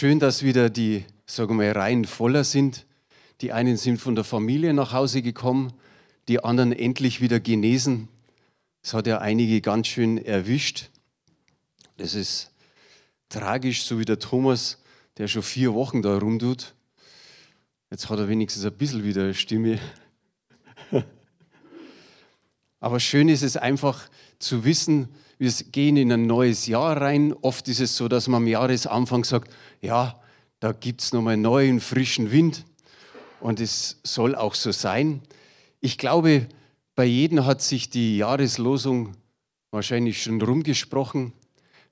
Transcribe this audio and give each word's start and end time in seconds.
Schön, 0.00 0.20
dass 0.20 0.44
wieder 0.44 0.70
die 0.70 1.04
sagen 1.26 1.58
wir, 1.58 1.74
Reihen 1.74 2.04
voller 2.04 2.44
sind. 2.44 2.86
Die 3.40 3.52
einen 3.52 3.76
sind 3.76 4.00
von 4.00 4.14
der 4.14 4.22
Familie 4.22 4.72
nach 4.72 4.92
Hause 4.92 5.22
gekommen, 5.22 5.72
die 6.28 6.44
anderen 6.44 6.70
endlich 6.70 7.20
wieder 7.20 7.40
genesen. 7.40 8.06
Es 8.80 8.94
hat 8.94 9.08
ja 9.08 9.18
einige 9.18 9.60
ganz 9.60 9.88
schön 9.88 10.24
erwischt. 10.24 10.90
Das 11.96 12.14
ist 12.14 12.52
tragisch, 13.28 13.82
so 13.82 13.98
wie 13.98 14.04
der 14.04 14.20
Thomas, 14.20 14.80
der 15.16 15.26
schon 15.26 15.42
vier 15.42 15.74
Wochen 15.74 16.00
da 16.00 16.16
rumtut. 16.16 16.76
Jetzt 17.90 18.08
hat 18.08 18.20
er 18.20 18.28
wenigstens 18.28 18.64
ein 18.64 18.74
bisschen 18.74 19.02
wieder 19.02 19.34
Stimme. 19.34 19.80
Aber 22.78 23.00
schön 23.00 23.28
ist 23.28 23.42
es 23.42 23.56
einfach 23.56 24.08
zu 24.38 24.64
wissen, 24.64 25.08
wir 25.38 25.52
gehen 25.70 25.96
in 25.96 26.12
ein 26.12 26.26
neues 26.26 26.66
Jahr 26.66 27.00
rein. 27.00 27.32
Oft 27.42 27.68
ist 27.68 27.80
es 27.80 27.96
so, 27.96 28.08
dass 28.08 28.26
man 28.28 28.42
am 28.42 28.48
Jahresanfang 28.48 29.24
sagt, 29.24 29.52
ja, 29.80 30.20
da 30.60 30.72
gibt 30.72 31.00
es 31.00 31.12
nochmal 31.12 31.36
neuen, 31.36 31.80
frischen 31.80 32.32
Wind. 32.32 32.64
Und 33.40 33.60
es 33.60 34.00
soll 34.02 34.34
auch 34.34 34.54
so 34.54 34.72
sein. 34.72 35.22
Ich 35.80 35.96
glaube, 35.96 36.48
bei 36.96 37.04
jedem 37.04 37.46
hat 37.46 37.62
sich 37.62 37.88
die 37.88 38.16
Jahreslosung 38.16 39.12
wahrscheinlich 39.70 40.22
schon 40.22 40.42
rumgesprochen. 40.42 41.32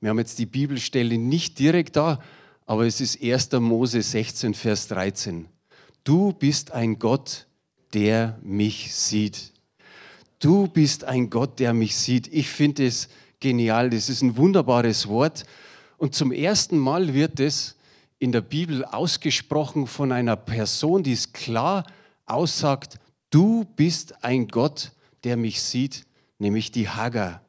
Wir 0.00 0.10
haben 0.10 0.18
jetzt 0.18 0.40
die 0.40 0.46
Bibelstelle 0.46 1.16
nicht 1.16 1.60
direkt 1.60 1.94
da, 1.94 2.20
aber 2.66 2.86
es 2.86 3.00
ist 3.00 3.22
1. 3.22 3.52
Mose 3.52 4.02
16, 4.02 4.54
Vers 4.54 4.88
13. 4.88 5.46
Du 6.02 6.32
bist 6.32 6.72
ein 6.72 6.98
Gott, 6.98 7.46
der 7.94 8.38
mich 8.42 8.92
sieht. 8.92 9.52
Du 10.40 10.66
bist 10.66 11.04
ein 11.04 11.30
Gott, 11.30 11.60
der 11.60 11.72
mich 11.72 11.96
sieht. 11.96 12.26
Ich 12.32 12.48
finde 12.48 12.86
es 12.86 13.08
genial. 13.46 13.90
Das 13.90 14.08
ist 14.08 14.22
ein 14.22 14.36
wunderbares 14.36 15.06
Wort. 15.06 15.46
Und 15.98 16.16
zum 16.16 16.32
ersten 16.32 16.76
Mal 16.78 17.14
wird 17.14 17.38
es 17.38 17.76
in 18.18 18.32
der 18.32 18.40
Bibel 18.40 18.84
ausgesprochen 18.84 19.86
von 19.86 20.10
einer 20.10 20.34
Person, 20.34 21.04
die 21.04 21.12
es 21.12 21.32
klar 21.32 21.86
aussagt, 22.24 22.98
du 23.30 23.64
bist 23.76 24.24
ein 24.24 24.48
Gott, 24.48 24.90
der 25.22 25.36
mich 25.36 25.62
sieht, 25.62 26.06
nämlich 26.40 26.72
die 26.72 26.88
Hagar. 26.88 27.40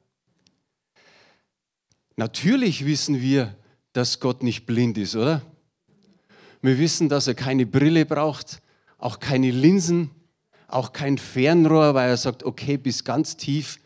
Natürlich 2.15 2.85
wissen 2.85 3.19
wir, 3.19 3.55
dass 3.93 4.19
Gott 4.19 4.43
nicht 4.43 4.67
blind 4.67 4.99
ist, 4.99 5.15
oder? 5.15 5.41
Wir 6.61 6.77
wissen, 6.77 7.09
dass 7.09 7.25
er 7.25 7.33
keine 7.33 7.65
Brille 7.65 8.05
braucht, 8.05 8.61
auch 8.99 9.19
keine 9.19 9.49
Linsen, 9.49 10.11
auch 10.67 10.93
kein 10.93 11.17
Fernrohr, 11.17 11.95
weil 11.95 12.09
er 12.09 12.17
sagt, 12.17 12.43
okay, 12.43 12.77
bis 12.77 13.03
ganz 13.03 13.35
tief, 13.35 13.79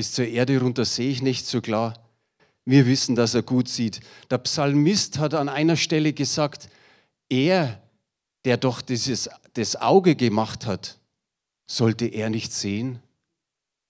bis 0.00 0.12
zur 0.12 0.26
Erde 0.26 0.58
runter 0.58 0.86
sehe 0.86 1.10
ich 1.10 1.20
nicht 1.20 1.44
so 1.44 1.60
klar. 1.60 1.92
Wir 2.64 2.86
wissen, 2.86 3.16
dass 3.16 3.34
er 3.34 3.42
gut 3.42 3.68
sieht. 3.68 4.00
Der 4.30 4.38
Psalmist 4.38 5.18
hat 5.18 5.34
an 5.34 5.50
einer 5.50 5.76
Stelle 5.76 6.14
gesagt, 6.14 6.70
er, 7.28 7.82
der 8.46 8.56
doch 8.56 8.80
dieses, 8.80 9.28
das 9.52 9.76
Auge 9.76 10.16
gemacht 10.16 10.64
hat, 10.64 10.98
sollte 11.66 12.06
er 12.06 12.30
nicht 12.30 12.50
sehen? 12.50 13.00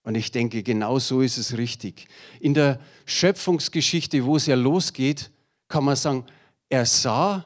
Und 0.03 0.17
ich 0.17 0.33
denke, 0.33 0.65
genau 0.65 0.99
so 0.99 1.21
ist 1.21 1.39
es 1.39 1.57
richtig. 1.57 2.09
In 2.41 2.55
der 2.55 2.81
Schöpfungsgeschichte, 3.07 4.25
wo 4.25 4.35
es 4.35 4.47
ja 4.47 4.57
losgeht, 4.57 5.31
kann 5.69 5.85
man 5.85 5.95
sagen, 5.95 6.25
er 6.69 6.87
sah, 6.87 7.45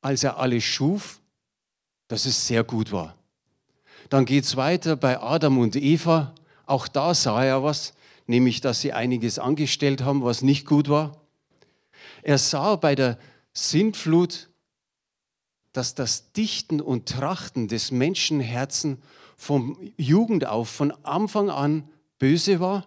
als 0.00 0.24
er 0.24 0.36
alles 0.36 0.64
schuf, 0.64 1.20
dass 2.08 2.26
es 2.26 2.44
sehr 2.44 2.64
gut 2.64 2.90
war. 2.90 3.16
Dann 4.08 4.24
geht 4.24 4.42
es 4.42 4.56
weiter 4.56 4.96
bei 4.96 5.16
Adam 5.20 5.58
und 5.58 5.76
Eva. 5.76 6.34
Auch 6.66 6.88
da 6.88 7.14
sah 7.14 7.44
er 7.44 7.62
was 7.62 7.92
nämlich 8.30 8.60
dass 8.60 8.80
sie 8.80 8.94
einiges 8.94 9.38
angestellt 9.38 10.02
haben, 10.02 10.22
was 10.22 10.40
nicht 10.40 10.64
gut 10.64 10.88
war. 10.88 11.20
Er 12.22 12.38
sah 12.38 12.76
bei 12.76 12.94
der 12.94 13.18
Sintflut, 13.52 14.48
dass 15.72 15.94
das 15.94 16.32
Dichten 16.32 16.80
und 16.80 17.08
Trachten 17.08 17.68
des 17.68 17.90
Menschenherzen 17.90 19.02
vom 19.36 19.76
Jugend 19.96 20.46
auf, 20.46 20.68
von 20.68 20.92
Anfang 21.04 21.50
an 21.50 21.88
böse 22.18 22.60
war. 22.60 22.86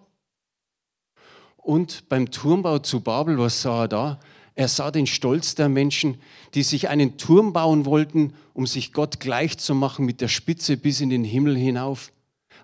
Und 1.58 2.10
beim 2.10 2.32
Turmbau 2.32 2.80
zu 2.80 3.02
Babel, 3.02 3.38
was 3.38 3.62
sah 3.62 3.84
er 3.84 3.88
da? 3.88 4.20
Er 4.56 4.68
sah 4.68 4.92
den 4.92 5.08
Stolz 5.08 5.56
der 5.56 5.68
Menschen, 5.68 6.22
die 6.54 6.64
sich 6.64 6.88
einen 6.88 7.18
Turm 7.18 7.54
bauen 7.54 7.86
wollten, 7.86 8.34
um 8.54 8.68
sich 8.68 8.94
Gott 8.94 9.20
gleich 9.20 9.58
zu 9.58 9.74
machen 9.76 10.06
mit 10.06 10.22
der 10.22 10.28
Spitze 10.28 10.78
bis 10.78 11.02
in 11.02 11.10
den 11.10 11.24
Himmel 11.24 11.58
hinauf. 11.58 12.12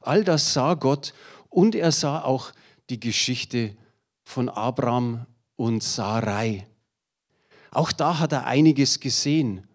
All 0.02 0.24
das 0.24 0.54
sah 0.54 0.76
Gott 0.76 1.14
und 1.50 1.76
er 1.76 1.92
sah 1.92 2.22
auch 2.22 2.52
die 2.90 3.00
Geschichte 3.00 3.76
von 4.24 4.50
Abraham 4.50 5.26
und 5.56 5.84
Sarai. 5.84 6.68
Auch 7.72 7.92
da 7.92 8.20
hat 8.20 8.32
er 8.32 8.46
einiges 8.46 9.00
gesehen. 9.00 9.68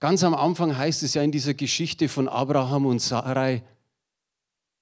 Ganz 0.00 0.24
am 0.24 0.34
Anfang 0.34 0.76
heißt 0.76 1.02
es 1.02 1.14
ja 1.14 1.22
in 1.22 1.32
dieser 1.32 1.54
Geschichte 1.54 2.08
von 2.08 2.28
Abraham 2.28 2.86
und 2.86 3.00
Sarai, 3.00 3.62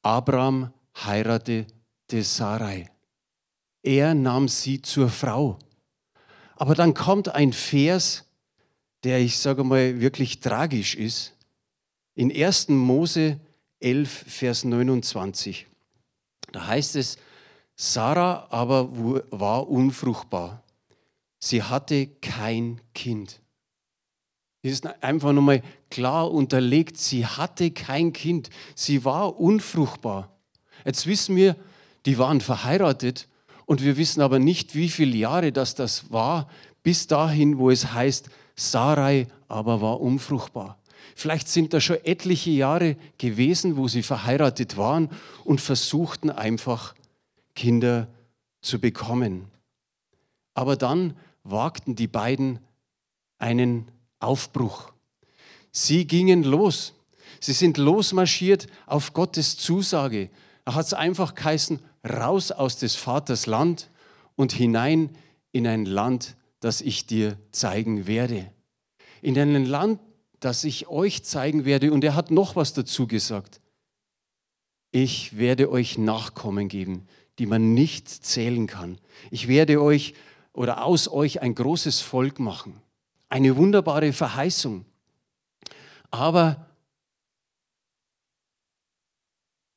Abraham 0.02 0.72
heiratete 0.96 2.22
Sarai. 2.22 2.90
Er 3.82 4.14
nahm 4.14 4.48
sie 4.48 4.82
zur 4.82 5.08
Frau. 5.08 5.58
Aber 6.56 6.74
dann 6.74 6.94
kommt 6.94 7.28
ein 7.28 7.52
Vers, 7.52 8.24
der, 9.02 9.20
ich 9.20 9.38
sage 9.38 9.64
mal, 9.64 10.00
wirklich 10.00 10.40
tragisch 10.40 10.94
ist. 10.94 11.34
In 12.14 12.30
1. 12.34 12.68
Mose 12.68 13.40
11, 13.80 14.24
Vers 14.28 14.64
29. 14.64 15.66
Da 16.52 16.66
heißt 16.66 16.96
es, 16.96 17.16
Sarah 17.76 18.46
aber 18.50 18.88
war 19.30 19.68
unfruchtbar. 19.68 20.62
Sie 21.38 21.62
hatte 21.62 22.06
kein 22.06 22.80
Kind. 22.94 23.40
Das 24.62 24.72
ist 24.72 25.02
einfach 25.02 25.32
nochmal 25.32 25.62
klar 25.90 26.30
unterlegt. 26.30 26.96
Sie 26.96 27.26
hatte 27.26 27.70
kein 27.70 28.12
Kind. 28.12 28.48
Sie 28.74 29.04
war 29.04 29.38
unfruchtbar. 29.38 30.30
Jetzt 30.84 31.06
wissen 31.06 31.36
wir, 31.36 31.56
die 32.06 32.18
waren 32.18 32.40
verheiratet 32.40 33.28
und 33.66 33.82
wir 33.82 33.96
wissen 33.96 34.20
aber 34.20 34.38
nicht, 34.38 34.74
wie 34.74 34.88
viele 34.88 35.16
Jahre 35.16 35.52
das 35.52 35.74
das 35.74 36.10
war, 36.10 36.48
bis 36.82 37.06
dahin, 37.06 37.58
wo 37.58 37.70
es 37.70 37.92
heißt, 37.92 38.28
Sarai 38.56 39.26
aber 39.48 39.80
war 39.80 40.00
unfruchtbar. 40.00 40.78
Vielleicht 41.14 41.48
sind 41.48 41.72
da 41.72 41.80
schon 41.80 41.98
etliche 42.04 42.50
Jahre 42.50 42.96
gewesen, 43.18 43.76
wo 43.76 43.88
sie 43.88 44.02
verheiratet 44.02 44.76
waren 44.76 45.10
und 45.44 45.60
versuchten 45.60 46.30
einfach 46.30 46.94
Kinder 47.54 48.08
zu 48.60 48.80
bekommen. 48.80 49.50
Aber 50.54 50.76
dann 50.76 51.16
wagten 51.42 51.94
die 51.96 52.08
beiden 52.08 52.58
einen 53.38 53.90
Aufbruch. 54.20 54.92
Sie 55.70 56.06
gingen 56.06 56.44
los. 56.44 56.94
Sie 57.40 57.52
sind 57.52 57.76
losmarschiert 57.76 58.68
auf 58.86 59.12
Gottes 59.12 59.56
Zusage. 59.56 60.30
Da 60.64 60.74
hat 60.74 60.86
es 60.86 60.94
einfach 60.94 61.34
geheißen, 61.34 61.80
raus 62.08 62.52
aus 62.52 62.78
des 62.78 62.94
Vaters 62.94 63.46
Land 63.46 63.90
und 64.36 64.52
hinein 64.52 65.10
in 65.52 65.66
ein 65.66 65.84
Land, 65.84 66.36
das 66.60 66.80
ich 66.80 67.06
dir 67.06 67.38
zeigen 67.52 68.06
werde. 68.06 68.50
In 69.20 69.38
ein 69.38 69.66
Land, 69.66 70.00
das 70.40 70.64
ich 70.64 70.88
euch 70.88 71.24
zeigen 71.24 71.64
werde. 71.64 71.92
Und 71.92 72.04
er 72.04 72.14
hat 72.14 72.30
noch 72.30 72.56
was 72.56 72.72
dazu 72.72 73.06
gesagt. 73.06 73.60
Ich 74.90 75.36
werde 75.36 75.70
euch 75.70 75.98
Nachkommen 75.98 76.68
geben, 76.68 77.06
die 77.38 77.46
man 77.46 77.74
nicht 77.74 78.08
zählen 78.08 78.66
kann. 78.66 78.98
Ich 79.30 79.48
werde 79.48 79.82
euch 79.82 80.14
oder 80.52 80.84
aus 80.84 81.08
euch 81.08 81.42
ein 81.42 81.54
großes 81.54 82.00
Volk 82.00 82.38
machen. 82.38 82.80
Eine 83.28 83.56
wunderbare 83.56 84.12
Verheißung. 84.12 84.84
Aber 86.10 86.66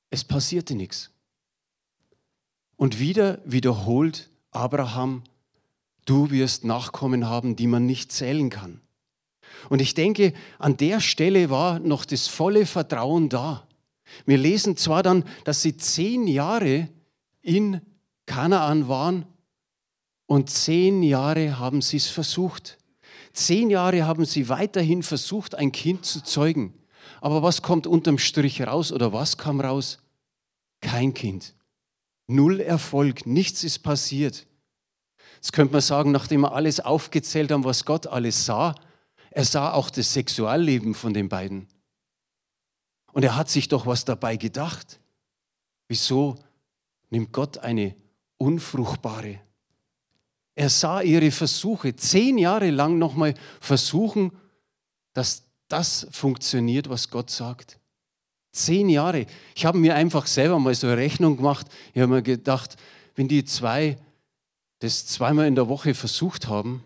es 0.09 0.23
passierte 0.23 0.75
nichts. 0.75 1.11
Und 2.75 2.99
wieder 2.99 3.39
wiederholt 3.43 4.29
Abraham, 4.51 5.23
du 6.05 6.29
wirst 6.29 6.63
Nachkommen 6.63 7.27
haben, 7.27 7.55
die 7.55 7.67
man 7.67 7.85
nicht 7.85 8.11
zählen 8.11 8.49
kann. 8.49 8.81
Und 9.69 9.81
ich 9.81 9.95
denke, 9.95 10.33
an 10.59 10.77
der 10.77 10.99
Stelle 10.99 11.49
war 11.49 11.79
noch 11.79 12.05
das 12.05 12.27
volle 12.27 12.65
Vertrauen 12.65 13.29
da. 13.29 13.67
Wir 14.25 14.37
lesen 14.37 14.77
zwar 14.77 15.03
dann, 15.03 15.23
dass 15.43 15.63
sie 15.63 15.75
zehn 15.75 16.27
Jahre 16.27 16.89
in 17.47 17.81
Kanaan 18.25 18.89
waren 18.89 19.25
und 20.25 20.49
zehn 20.49 21.01
Jahre 21.01 21.57
haben 21.57 21.81
sie 21.81 21.97
es 21.97 22.07
versucht. 22.07 22.77
Zehn 23.31 23.69
Jahre 23.69 24.05
haben 24.05 24.25
sie 24.25 24.49
weiterhin 24.49 25.01
versucht, 25.01 25.55
ein 25.55 25.71
Kind 25.71 26.05
zu 26.05 26.21
zeugen. 26.21 26.73
Aber 27.21 27.41
was 27.41 27.61
kommt 27.61 27.87
unterm 27.87 28.17
Strich 28.17 28.61
raus 28.61 28.91
oder 28.91 29.13
was 29.13 29.37
kam 29.37 29.61
raus? 29.61 29.99
Kein 30.81 31.13
Kind. 31.13 31.55
Null 32.27 32.59
Erfolg, 32.59 33.25
nichts 33.25 33.63
ist 33.63 33.79
passiert. 33.79 34.45
Jetzt 35.35 35.53
könnte 35.53 35.71
man 35.71 35.81
sagen, 35.81 36.11
nachdem 36.11 36.41
wir 36.41 36.51
alles 36.51 36.81
aufgezählt 36.81 37.51
haben, 37.51 37.63
was 37.63 37.85
Gott 37.85 38.07
alles 38.07 38.45
sah, 38.45 38.75
er 39.31 39.45
sah 39.45 39.71
auch 39.71 39.89
das 39.89 40.11
Sexualleben 40.13 40.93
von 40.93 41.13
den 41.13 41.29
beiden. 41.29 41.67
Und 43.13 43.23
er 43.23 43.37
hat 43.37 43.49
sich 43.49 43.69
doch 43.69 43.85
was 43.85 44.03
dabei 44.03 44.35
gedacht. 44.35 44.99
Wieso 45.87 46.35
nimmt 47.09 47.31
Gott 47.31 47.57
eine 47.59 47.95
unfruchtbare. 48.37 49.39
Er 50.55 50.69
sah 50.69 51.01
ihre 51.01 51.31
Versuche, 51.31 51.95
zehn 51.95 52.37
Jahre 52.37 52.71
lang 52.71 52.97
nochmal 52.97 53.33
versuchen, 53.59 54.31
dass 55.13 55.43
das 55.67 56.07
funktioniert, 56.11 56.89
was 56.89 57.09
Gott 57.09 57.29
sagt. 57.29 57.79
Zehn 58.51 58.89
Jahre. 58.89 59.27
Ich 59.55 59.65
habe 59.65 59.77
mir 59.77 59.95
einfach 59.95 60.25
selber 60.25 60.59
mal 60.59 60.73
so 60.73 60.87
eine 60.87 60.97
Rechnung 60.97 61.37
gemacht. 61.37 61.67
Ich 61.93 62.01
habe 62.01 62.11
mir 62.11 62.21
gedacht, 62.23 62.75
wenn 63.15 63.27
die 63.27 63.45
zwei 63.45 63.97
das 64.79 65.05
zweimal 65.05 65.47
in 65.47 65.55
der 65.55 65.67
Woche 65.67 65.93
versucht 65.93 66.47
haben, 66.47 66.83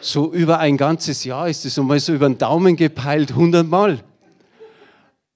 so 0.00 0.32
über 0.32 0.58
ein 0.58 0.76
ganzes 0.76 1.24
Jahr 1.24 1.48
ist 1.48 1.66
es 1.66 1.76
mal 1.76 2.00
so 2.00 2.14
über 2.14 2.28
den 2.28 2.38
Daumen 2.38 2.76
gepeilt, 2.76 3.30
100 3.32 3.66
Mal. 3.66 4.02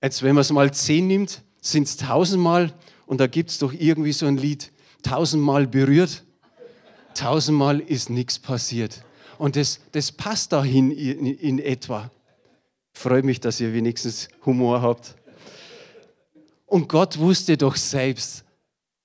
Jetzt, 0.02 0.22
wenn 0.22 0.34
man 0.34 0.42
es 0.42 0.50
mal 0.50 0.72
zehn 0.72 1.06
nimmt, 1.06 1.42
sind 1.60 1.86
es 1.86 1.96
tausendmal 1.96 2.72
und 3.06 3.18
da 3.18 3.26
gibt 3.26 3.50
es 3.50 3.58
doch 3.58 3.72
irgendwie 3.72 4.12
so 4.12 4.26
ein 4.26 4.36
Lied, 4.36 4.72
tausendmal 5.02 5.66
berührt, 5.66 6.24
tausendmal 7.14 7.80
ist 7.80 8.10
nichts 8.10 8.38
passiert. 8.38 9.04
Und 9.38 9.56
das, 9.56 9.80
das 9.92 10.12
passt 10.12 10.52
dahin 10.52 10.90
in, 10.90 11.26
in 11.26 11.58
etwa. 11.58 12.10
Freut 12.92 13.24
mich, 13.24 13.40
dass 13.40 13.60
ihr 13.60 13.72
wenigstens 13.74 14.28
Humor 14.46 14.80
habt. 14.82 15.16
Und 16.66 16.88
Gott 16.88 17.18
wusste 17.18 17.56
doch 17.56 17.76
selbst, 17.76 18.44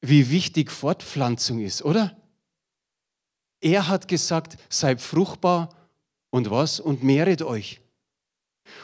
wie 0.02 0.30
wichtig 0.30 0.72
Fortpflanzung 0.72 1.60
ist, 1.60 1.84
oder? 1.84 2.16
Er 3.62 3.88
hat 3.88 4.08
gesagt, 4.08 4.58
seid 4.70 5.02
fruchtbar 5.02 5.70
und 6.30 6.50
was? 6.50 6.80
Und 6.80 7.04
mehret 7.04 7.42
euch. 7.42 7.82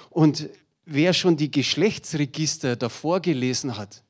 Und 0.09 0.49
wer 0.83 1.13
schon 1.13 1.37
die 1.37 1.51
Geschlechtsregister 1.51 2.75
davor 2.75 3.21
gelesen 3.21 3.77
hat, 3.77 4.03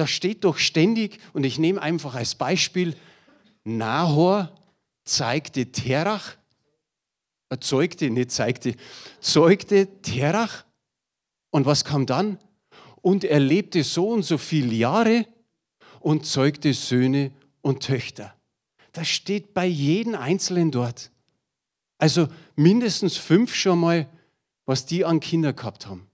da 0.00 0.06
steht 0.06 0.44
doch 0.44 0.56
ständig, 0.56 1.18
und 1.34 1.44
ich 1.44 1.58
nehme 1.58 1.82
einfach 1.82 2.14
als 2.14 2.34
Beispiel, 2.34 2.96
Nahor 3.64 4.50
zeigte 5.04 5.70
Terach, 5.72 6.36
erzeugte, 7.50 8.06
äh, 8.06 8.10
nicht 8.10 8.30
zeigte, 8.30 8.76
zeugte 9.20 10.00
Terach. 10.00 10.64
Und 11.50 11.66
was 11.66 11.84
kam 11.84 12.06
dann? 12.06 12.38
Und 13.02 13.24
er 13.24 13.40
lebte 13.40 13.84
so 13.84 14.08
und 14.08 14.22
so 14.22 14.38
viele 14.38 14.72
Jahre 14.72 15.26
und 15.98 16.24
zeugte 16.24 16.72
Söhne 16.72 17.30
und 17.60 17.82
Töchter. 17.82 18.34
Das 18.92 19.06
steht 19.06 19.52
bei 19.52 19.66
jedem 19.66 20.14
Einzelnen 20.14 20.70
dort. 20.70 21.10
Also 21.98 22.28
mindestens 22.56 23.18
fünf 23.18 23.54
schon 23.54 23.80
mal, 23.80 24.08
was 24.64 24.86
die 24.86 25.04
an 25.04 25.20
Kinder 25.20 25.52
gehabt 25.52 25.86
haben. 25.86 26.06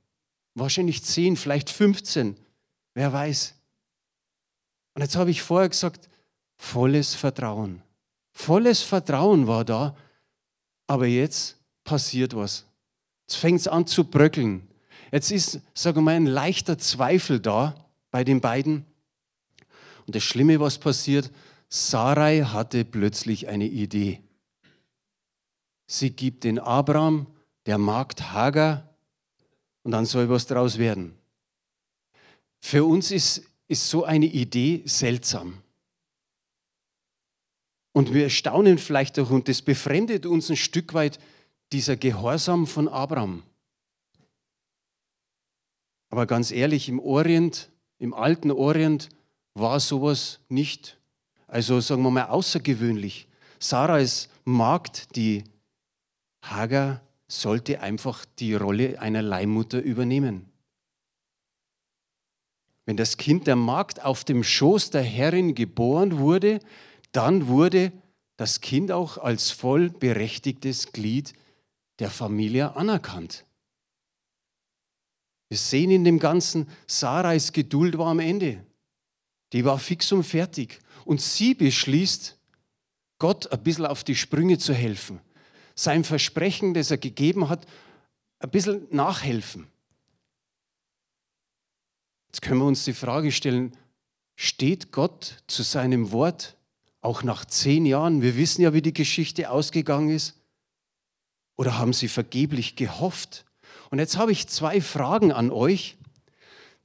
Wahrscheinlich 0.54 1.04
zehn, 1.04 1.36
vielleicht 1.36 1.70
15. 1.70 2.36
Wer 2.94 3.12
weiß. 3.12 3.55
Und 4.96 5.02
jetzt 5.02 5.16
habe 5.16 5.30
ich 5.30 5.42
vorher 5.42 5.68
gesagt, 5.68 6.08
volles 6.56 7.14
Vertrauen. 7.14 7.82
Volles 8.32 8.80
Vertrauen 8.80 9.46
war 9.46 9.62
da, 9.62 9.94
aber 10.86 11.06
jetzt 11.06 11.58
passiert 11.84 12.34
was. 12.34 12.64
Jetzt 13.26 13.36
fängt 13.36 13.60
es 13.60 13.68
an 13.68 13.86
zu 13.86 14.04
bröckeln. 14.04 14.66
Jetzt 15.12 15.30
ist, 15.32 15.60
sagen 15.74 15.98
wir 15.98 16.00
mal, 16.00 16.14
ein 16.14 16.24
leichter 16.24 16.78
Zweifel 16.78 17.40
da 17.40 17.74
bei 18.10 18.24
den 18.24 18.40
beiden. 18.40 18.86
Und 20.06 20.16
das 20.16 20.22
Schlimme, 20.22 20.60
was 20.60 20.78
passiert, 20.78 21.30
Sarai 21.68 22.40
hatte 22.40 22.86
plötzlich 22.86 23.48
eine 23.48 23.66
Idee. 23.66 24.22
Sie 25.86 26.08
gibt 26.08 26.44
den 26.44 26.58
Abraham 26.58 27.26
der 27.66 27.76
Magd 27.76 28.32
Hagar 28.32 28.96
und 29.82 29.90
dann 29.90 30.06
soll 30.06 30.30
was 30.30 30.46
daraus 30.46 30.78
werden. 30.78 31.18
Für 32.60 32.86
uns 32.86 33.10
ist, 33.10 33.42
ist 33.68 33.88
so 33.88 34.04
eine 34.04 34.26
Idee 34.26 34.82
seltsam. 34.86 35.62
Und 37.92 38.12
wir 38.12 38.28
staunen 38.28 38.78
vielleicht 38.78 39.18
auch, 39.18 39.30
und 39.30 39.48
das 39.48 39.62
befremdet 39.62 40.26
uns 40.26 40.50
ein 40.50 40.56
Stück 40.56 40.92
weit, 40.94 41.18
dieser 41.72 41.96
Gehorsam 41.96 42.66
von 42.66 42.88
Abraham. 42.88 43.42
Aber 46.10 46.26
ganz 46.26 46.50
ehrlich, 46.50 46.88
im 46.88 47.00
Orient, 47.00 47.70
im 47.98 48.14
alten 48.14 48.50
Orient, 48.50 49.08
war 49.54 49.80
sowas 49.80 50.40
nicht, 50.48 50.98
also 51.46 51.80
sagen 51.80 52.02
wir 52.02 52.10
mal, 52.10 52.26
außergewöhnlich. 52.26 53.26
Sarais 53.58 54.28
Magd, 54.44 55.16
die 55.16 55.44
Hagar, 56.42 57.00
sollte 57.28 57.80
einfach 57.80 58.24
die 58.38 58.54
Rolle 58.54 59.00
einer 59.00 59.22
Leihmutter 59.22 59.80
übernehmen. 59.80 60.48
Wenn 62.86 62.96
das 62.96 63.16
Kind 63.16 63.46
der 63.46 63.56
Magd 63.56 64.02
auf 64.04 64.24
dem 64.24 64.42
Schoß 64.42 64.90
der 64.90 65.02
Herrin 65.02 65.54
geboren 65.54 66.18
wurde, 66.18 66.60
dann 67.12 67.48
wurde 67.48 67.92
das 68.36 68.60
Kind 68.60 68.92
auch 68.92 69.18
als 69.18 69.50
vollberechtigtes 69.50 70.92
Glied 70.92 71.34
der 71.98 72.10
Familie 72.10 72.76
anerkannt. 72.76 73.44
Wir 75.48 75.58
sehen 75.58 75.90
in 75.90 76.04
dem 76.04 76.18
Ganzen, 76.18 76.68
Sarais 76.86 77.52
Geduld 77.52 77.98
war 77.98 78.08
am 78.08 78.20
Ende. 78.20 78.64
Die 79.52 79.64
war 79.64 79.78
fix 79.78 80.12
und 80.12 80.24
fertig. 80.24 80.80
Und 81.04 81.20
sie 81.20 81.54
beschließt, 81.54 82.36
Gott 83.18 83.50
ein 83.50 83.62
bisschen 83.62 83.86
auf 83.86 84.04
die 84.04 84.16
Sprünge 84.16 84.58
zu 84.58 84.74
helfen. 84.74 85.20
Sein 85.74 86.04
Versprechen, 86.04 86.74
das 86.74 86.90
er 86.90 86.98
gegeben 86.98 87.48
hat, 87.48 87.66
ein 88.40 88.50
bisschen 88.50 88.86
nachhelfen. 88.90 89.68
Jetzt 92.28 92.42
können 92.42 92.60
wir 92.60 92.66
uns 92.66 92.84
die 92.84 92.92
Frage 92.92 93.32
stellen, 93.32 93.76
steht 94.34 94.92
Gott 94.92 95.42
zu 95.46 95.62
seinem 95.62 96.12
Wort 96.12 96.56
auch 97.00 97.22
nach 97.22 97.44
zehn 97.44 97.86
Jahren, 97.86 98.20
wir 98.20 98.36
wissen 98.36 98.62
ja, 98.62 98.74
wie 98.74 98.82
die 98.82 98.92
Geschichte 98.92 99.50
ausgegangen 99.50 100.10
ist, 100.10 100.34
oder 101.56 101.78
haben 101.78 101.92
sie 101.92 102.08
vergeblich 102.08 102.76
gehofft? 102.76 103.44
Und 103.90 103.98
jetzt 103.98 104.16
habe 104.16 104.32
ich 104.32 104.48
zwei 104.48 104.80
Fragen 104.80 105.32
an 105.32 105.50
euch, 105.50 105.96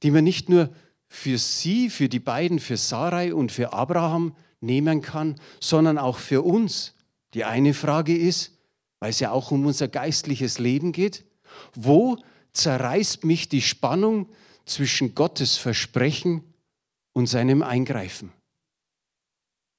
die 0.03 0.11
man 0.11 0.23
nicht 0.23 0.47
nur 0.47 0.69
für 1.07 1.38
sie, 1.38 1.89
für 1.89 2.07
die 2.07 2.19
beiden, 2.19 2.59
für 2.59 2.77
Sarai 2.77 3.33
und 3.33 3.51
für 3.51 3.73
Abraham 3.73 4.35
nehmen 4.61 5.01
kann, 5.01 5.35
sondern 5.59 5.97
auch 5.97 6.17
für 6.19 6.43
uns. 6.43 6.93
Die 7.33 7.43
eine 7.43 7.73
Frage 7.73 8.15
ist, 8.15 8.57
weil 8.99 9.09
es 9.09 9.19
ja 9.19 9.31
auch 9.31 9.51
um 9.51 9.65
unser 9.65 9.88
geistliches 9.88 10.59
Leben 10.59 10.91
geht, 10.91 11.25
wo 11.73 12.17
zerreißt 12.53 13.25
mich 13.25 13.49
die 13.49 13.61
Spannung 13.61 14.29
zwischen 14.66 15.16
Gottes 15.16 15.58
Versprechen 15.58 16.44
und 17.13 17.28
seinem 17.28 17.63
Eingreifen? 17.63 18.31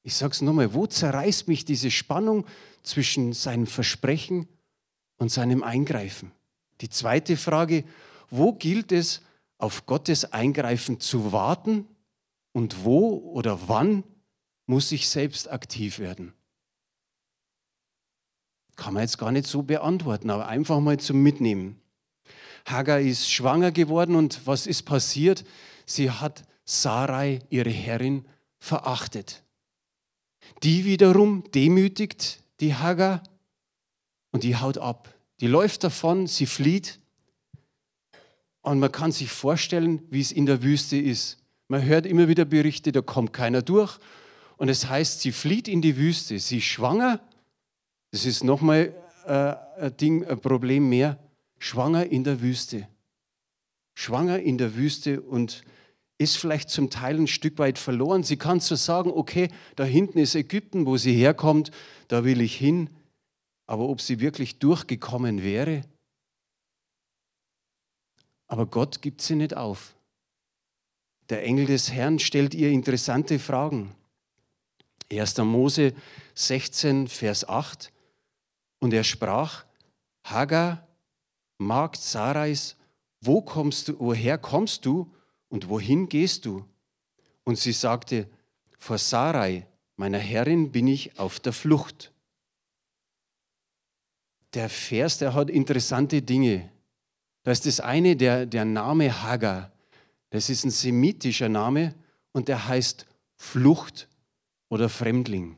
Ich 0.03 0.17
sage 0.17 0.33
es 0.33 0.41
nochmal, 0.41 0.75
wo 0.75 0.87
zerreißt 0.87 1.49
mich 1.49 1.65
diese 1.65 1.91
Spannung 1.91 2.45
zwischen 2.83 3.33
seinem 3.33 3.67
Versprechen 3.67 4.49
und 5.19 5.31
seinem 5.31 5.63
Eingreifen? 5.63 6.33
Die 6.81 6.89
zweite 6.89 7.37
Frage, 7.37 7.85
wo 8.29 8.53
gilt 8.53 8.93
es, 8.93 9.23
auf 9.59 9.87
Gottes 9.87 10.33
Eingreifen 10.33 10.99
zu 10.99 11.33
warten 11.33 11.87
und 12.53 12.85
wo 12.85 13.19
oder 13.33 13.69
wann 13.69 14.03
muss 14.67 14.91
ich 14.91 15.09
selbst 15.09 15.49
aktiv 15.51 16.01
werden? 16.01 16.33
Kann 18.75 18.95
man 18.95 19.03
jetzt 19.03 19.19
gar 19.19 19.31
nicht 19.31 19.47
so 19.47 19.63
beantworten, 19.63 20.31
aber 20.31 20.49
einfach 20.49 20.81
mal 20.81 20.99
zum 20.99 21.23
Mitnehmen. 21.23 21.82
Hagar 22.65 23.01
ist 23.01 23.31
schwanger 23.31 23.73
geworden 23.73 24.15
und 24.15 24.47
was 24.47 24.67
ist 24.67 24.85
passiert? 24.85 25.45
Sie 25.87 26.11
hat 26.11 26.45
Sarai, 26.65 27.41
ihre 27.51 27.71
Herrin, 27.71 28.25
verachtet. 28.59 29.43
Die 30.63 30.85
wiederum 30.85 31.45
demütigt 31.53 32.41
die 32.61 32.75
Hagar 32.75 33.23
und 34.31 34.45
die 34.45 34.57
haut 34.57 34.79
ab. 34.79 35.13
Die 35.41 35.49
läuft 35.49 35.85
davon, 35.85 36.27
sie 36.27 36.47
flieht. 36.47 37.01
Und 38.61 38.79
man 38.79 38.93
kann 38.93 39.11
sich 39.11 39.31
vorstellen, 39.31 40.03
wie 40.11 40.21
es 40.21 40.31
in 40.31 40.47
der 40.47 40.63
Wüste 40.63 40.97
ist. 40.97 41.39
Man 41.67 41.85
hört 41.85 42.07
immer 42.07 42.29
wieder 42.29 42.45
Berichte, 42.45 42.93
da 42.93 43.01
kommt 43.01 43.33
keiner 43.33 43.63
durch. 43.63 43.99
Und 44.57 44.69
es 44.69 44.89
heißt, 44.89 45.21
sie 45.21 45.33
flieht 45.33 45.67
in 45.67 45.83
die 45.83 45.97
Wüste. 45.97 46.39
Sie 46.39 46.59
ist 46.59 46.65
schwanger. 46.65 47.21
Das 48.13 48.25
ist 48.25 48.45
nochmal 48.45 48.95
äh, 49.27 49.55
ein 49.81 49.97
Ding, 49.97 50.25
ein 50.25 50.39
Problem 50.39 50.89
mehr. 50.89 51.19
Schwanger 51.63 52.07
in 52.07 52.25
der 52.25 52.41
Wüste. 52.41 52.89
Schwanger 53.95 54.41
in 54.41 54.59
der 54.59 54.75
Wüste 54.75 55.21
und 55.21 55.63
ist 56.19 56.37
vielleicht 56.37 56.71
zum 56.71 56.91
Teil 56.91 57.17
ein 57.17 57.29
Stück 57.29 57.57
weit 57.59 57.79
verloren. 57.79 58.25
Sie 58.25 58.37
kann 58.37 58.59
so 58.59 58.75
sagen, 58.75 59.13
okay, 59.15 59.49
da 59.77 59.85
hinten 59.85 60.19
ist 60.19 60.35
Ägypten, 60.35 60.87
wo 60.87 60.97
sie 60.97 61.15
herkommt, 61.15 61.71
da 62.09 62.25
will 62.25 62.41
ich 62.41 62.57
hin. 62.57 62.91
Aber 63.67 63.89
ob 63.89 64.01
sie 64.01 64.19
wirklich 64.19 64.59
durchgekommen 64.59 65.45
wäre? 65.45 65.83
Aber 68.49 68.67
Gott 68.67 69.01
gibt 69.01 69.23
sie 69.23 69.37
nicht 69.37 69.57
auf. 69.57 69.95
Der 71.29 71.45
Engel 71.45 71.67
des 71.67 71.93
Herrn 71.93 72.19
stellt 72.19 72.55
ihr 72.55 72.71
interessante 72.71 73.39
Fragen. 73.39 73.95
1. 75.13 75.39
Mose 75.39 75.95
16, 76.35 77.07
Vers 77.07 77.49
8. 77.49 77.93
Und 78.81 78.93
er 78.93 79.05
sprach, 79.05 79.65
Hagar, 80.25 80.89
Magd 81.67 82.01
Sarais, 82.01 82.77
wo 83.21 83.41
kommst 83.41 83.89
du, 83.89 83.99
woher 83.99 84.39
kommst 84.39 84.85
du 84.85 85.13
und 85.49 85.69
wohin 85.69 86.09
gehst 86.09 86.45
du? 86.45 86.65
Und 87.45 87.59
sie 87.59 87.73
sagte, 87.73 88.29
vor 88.79 88.99
Sarai, 88.99 89.67
meiner 89.97 90.19
Herrin 90.19 90.73
bin 90.73 90.89
ich 90.89 91.19
auf 91.19 91.41
der 91.41 91.53
Flucht. 91.53 92.13
Der 94.55 94.69
Vers, 94.69 95.19
der 95.19 95.35
hat 95.35 95.51
interessante 95.51 96.21
Dinge. 96.21 96.71
Da 97.45 97.53
ist 97.53 97.67
das 97.67 97.81
eine, 97.81 98.17
der, 98.17 98.47
der 98.47 98.65
Name 98.65 99.23
Hagar. 99.23 99.73
Das 100.31 100.51
ist 100.51 100.65
ein 100.65 100.71
semitischer 100.71 101.49
Name 101.49 101.95
und 102.33 102.49
der 102.49 102.69
heißt 102.69 103.07
Flucht 103.37 104.09
oder 104.69 104.89
Fremdling. 104.89 105.57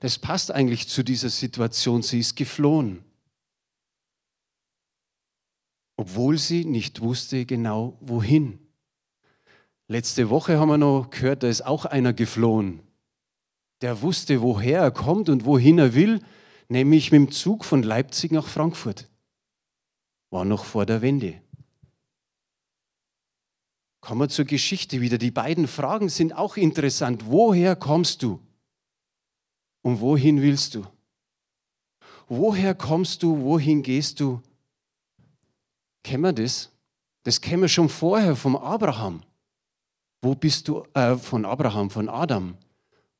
Das 0.00 0.18
passt 0.18 0.50
eigentlich 0.50 0.88
zu 0.88 1.02
dieser 1.02 1.30
Situation. 1.30 2.02
Sie 2.02 2.20
ist 2.20 2.36
geflohen, 2.36 3.04
obwohl 6.00 6.38
sie 6.38 6.64
nicht 6.64 7.02
wusste 7.02 7.44
genau 7.44 7.98
wohin. 8.00 8.58
Letzte 9.86 10.30
Woche 10.30 10.58
haben 10.58 10.70
wir 10.70 10.78
noch 10.78 11.10
gehört, 11.10 11.42
da 11.42 11.48
ist 11.48 11.60
auch 11.60 11.84
einer 11.84 12.14
geflohen. 12.14 12.80
Der 13.82 14.00
wusste, 14.00 14.40
woher 14.40 14.80
er 14.80 14.92
kommt 14.92 15.28
und 15.28 15.44
wohin 15.44 15.78
er 15.78 15.92
will, 15.94 16.22
nämlich 16.70 17.12
mit 17.12 17.18
dem 17.18 17.30
Zug 17.30 17.66
von 17.66 17.82
Leipzig 17.82 18.32
nach 18.32 18.46
Frankfurt. 18.46 19.10
War 20.30 20.46
noch 20.46 20.64
vor 20.64 20.86
der 20.86 21.02
Wende. 21.02 21.42
Kommen 24.00 24.22
wir 24.22 24.28
zur 24.30 24.46
Geschichte 24.46 25.02
wieder. 25.02 25.18
Die 25.18 25.30
beiden 25.30 25.68
Fragen 25.68 26.08
sind 26.08 26.34
auch 26.34 26.56
interessant. 26.56 27.26
Woher 27.26 27.76
kommst 27.76 28.22
du? 28.22 28.40
Und 29.82 30.00
wohin 30.00 30.40
willst 30.40 30.76
du? 30.76 30.86
Woher 32.26 32.74
kommst 32.74 33.22
du? 33.22 33.42
Wohin 33.42 33.82
gehst 33.82 34.20
du? 34.20 34.40
Kennen 36.02 36.22
wir 36.22 36.32
das? 36.32 36.70
Das 37.22 37.40
kennen 37.40 37.62
wir 37.62 37.68
schon 37.68 37.88
vorher 37.88 38.36
vom 38.36 38.56
Abraham. 38.56 39.22
Wo 40.22 40.34
bist 40.34 40.68
du, 40.68 40.84
äh, 40.94 41.16
von 41.16 41.44
Abraham, 41.44 41.90
von 41.90 42.08
Adam? 42.08 42.56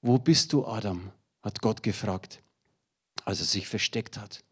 Wo 0.02 0.18
bist 0.18 0.52
du, 0.52 0.66
Adam? 0.66 1.12
hat 1.42 1.60
Gott 1.60 1.82
gefragt, 1.82 2.42
als 3.24 3.40
er 3.40 3.46
sich 3.46 3.66
versteckt 3.66 4.18
hat. 4.18 4.44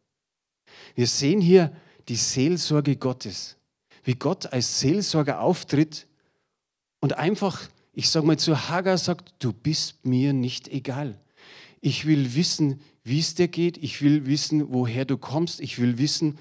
Wir 0.95 1.07
sehen 1.07 1.41
hier 1.41 1.73
die 2.09 2.17
Seelsorge 2.17 2.97
Gottes, 2.97 3.57
wie 4.05 4.15
Gott 4.15 4.53
als 4.53 4.81
Seelsorger 4.81 5.41
auftritt 5.41 6.07
und 7.01 7.15
einfach, 7.15 7.69
ich 7.93 8.11
sage 8.11 8.27
mal 8.27 8.39
zu 8.39 8.69
Hagar 8.69 8.99
sagt, 8.99 9.35
du 9.39 9.53
bist 9.53 10.05
mir 10.05 10.33
nicht 10.33 10.69
egal. 10.69 11.21
Ich 11.81 12.07
will 12.07 12.35
wissen, 12.35 12.81
wie 13.05 13.21
es 13.21 13.35
dir 13.35 13.49
geht. 13.49 13.77
Ich 13.79 14.03
will 14.03 14.27
wissen, 14.27 14.73
woher 14.73 15.05
du 15.05 15.17
kommst. 15.17 15.61
Ich 15.61 15.79
will 15.79 15.99
wissen, 15.99 16.39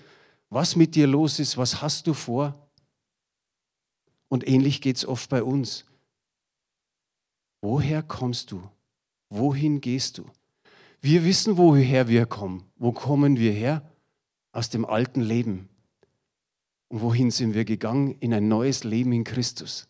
was 0.50 0.76
mit 0.76 0.96
dir 0.96 1.08
los 1.08 1.40
ist. 1.40 1.58
Was 1.58 1.82
hast 1.82 2.08
du 2.08 2.14
vor? 2.14 2.68
Und 4.30 4.48
ähnlich 4.48 4.82
geht 4.82 4.98
es 4.98 5.06
oft 5.06 5.30
bei 5.30 5.44
uns. 5.44 5.86
Woher 7.62 8.04
kommst 8.04 8.52
du? 8.52 8.62
Wohin 9.30 9.82
gehst 9.82 10.18
du? 10.18 10.26
Wir 11.02 11.24
wissen, 11.24 11.58
woher 11.58 12.08
wir 12.08 12.26
kommen. 12.26 12.64
Wo 12.76 12.92
kommen 12.92 13.38
wir 13.38 13.52
her? 13.52 13.90
Aus 14.52 14.70
dem 14.70 14.86
alten 14.86 15.22
Leben. 15.22 15.70
Und 16.90 17.02
wohin 17.02 17.32
sind 17.32 17.54
wir 17.54 17.66
gegangen? 17.66 18.16
In 18.20 18.34
ein 18.34 18.48
neues 18.48 18.84
Leben 18.84 19.12
in 19.12 19.24
Christus. 19.24 19.88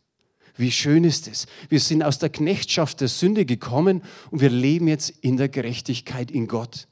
Wie 0.55 0.71
schön 0.71 1.03
ist 1.03 1.27
es. 1.27 1.45
Wir 1.69 1.79
sind 1.79 2.01
aus 2.01 2.17
der 2.17 2.29
Knechtschaft 2.29 2.99
der 2.99 3.07
Sünde 3.07 3.45
gekommen 3.45 4.03
und 4.31 4.41
wir 4.41 4.49
leben 4.49 4.87
jetzt 4.87 5.09
in 5.09 5.37
der 5.37 5.49
Gerechtigkeit 5.49 6.31
in 6.31 6.47
Gott. 6.47 6.87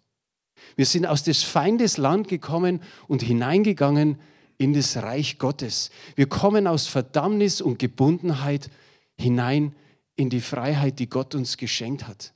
Wir 0.75 0.85
sind 0.85 1.05
aus 1.05 1.23
des 1.23 1.43
Feindes 1.43 1.97
Land 1.97 2.27
gekommen 2.27 2.81
und 3.07 3.21
hineingegangen 3.21 4.19
in 4.57 4.73
das 4.73 4.97
Reich 4.97 5.37
Gottes. 5.37 5.89
Wir 6.15 6.27
kommen 6.27 6.67
aus 6.67 6.87
Verdammnis 6.87 7.61
und 7.61 7.79
Gebundenheit 7.79 8.69
hinein 9.17 9.75
in 10.15 10.29
die 10.29 10.41
Freiheit, 10.41 10.99
die 10.99 11.09
Gott 11.09 11.35
uns 11.35 11.57
geschenkt 11.57 12.07
hat. 12.07 12.33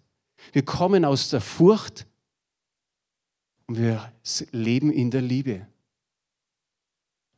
Wir 0.52 0.64
kommen 0.64 1.06
aus 1.06 1.30
der 1.30 1.42
Furcht 1.42 2.06
und 3.68 3.78
wir 3.78 4.12
leben 4.52 4.92
in 4.92 5.12
der 5.12 5.22
Liebe. 5.22 5.68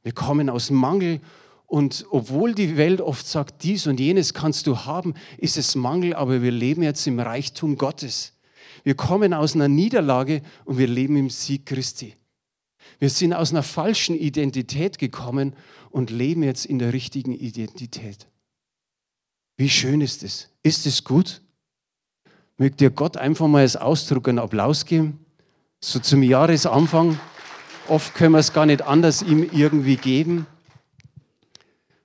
Wir 0.03 0.13
kommen 0.13 0.49
aus 0.49 0.71
Mangel 0.71 1.19
und 1.67 2.05
obwohl 2.09 2.53
die 2.53 2.75
Welt 2.75 3.01
oft 3.01 3.25
sagt, 3.25 3.63
dies 3.63 3.87
und 3.87 3.99
jenes 3.99 4.33
kannst 4.33 4.67
du 4.67 4.79
haben, 4.79 5.13
ist 5.37 5.57
es 5.57 5.75
Mangel, 5.75 6.13
aber 6.13 6.41
wir 6.41 6.51
leben 6.51 6.83
jetzt 6.83 7.05
im 7.07 7.19
Reichtum 7.19 7.77
Gottes. 7.77 8.33
Wir 8.83 8.95
kommen 8.95 9.33
aus 9.33 9.55
einer 9.55 9.67
Niederlage 9.67 10.41
und 10.65 10.77
wir 10.77 10.87
leben 10.87 11.15
im 11.15 11.29
Sieg 11.29 11.65
Christi. 11.65 12.15
Wir 12.99 13.09
sind 13.09 13.33
aus 13.33 13.51
einer 13.51 13.63
falschen 13.63 14.15
Identität 14.15 14.97
gekommen 14.97 15.55
und 15.89 16.09
leben 16.09 16.43
jetzt 16.43 16.65
in 16.65 16.79
der 16.79 16.93
richtigen 16.93 17.33
Identität. 17.33 18.27
Wie 19.57 19.69
schön 19.69 20.01
ist 20.01 20.23
es? 20.23 20.49
Ist 20.63 20.85
es 20.85 21.03
gut? 21.03 21.41
Mögt 22.57 22.81
ihr 22.81 22.89
Gott 22.89 23.17
einfach 23.17 23.47
mal 23.47 23.61
als 23.61 23.75
Ausdruck 23.75 24.27
einen 24.27 24.39
Applaus 24.39 24.85
geben? 24.85 25.25
So 25.79 25.99
zum 25.99 26.23
Jahresanfang. 26.23 27.19
Oft 27.87 28.13
können 28.13 28.33
wir 28.33 28.39
es 28.39 28.53
gar 28.53 28.65
nicht 28.65 28.83
anders 28.83 29.21
ihm 29.21 29.47
irgendwie 29.51 29.97
geben. 29.97 30.45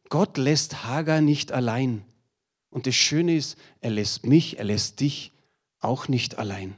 Gott 0.08 0.38
lässt 0.38 0.84
Hagar 0.84 1.20
nicht 1.20 1.52
allein. 1.52 2.04
Und 2.70 2.86
das 2.86 2.94
Schöne 2.94 3.36
ist, 3.36 3.56
er 3.80 3.90
lässt 3.90 4.26
mich, 4.26 4.58
er 4.58 4.64
lässt 4.64 5.00
dich 5.00 5.32
auch 5.86 6.08
nicht 6.08 6.38
allein. 6.38 6.74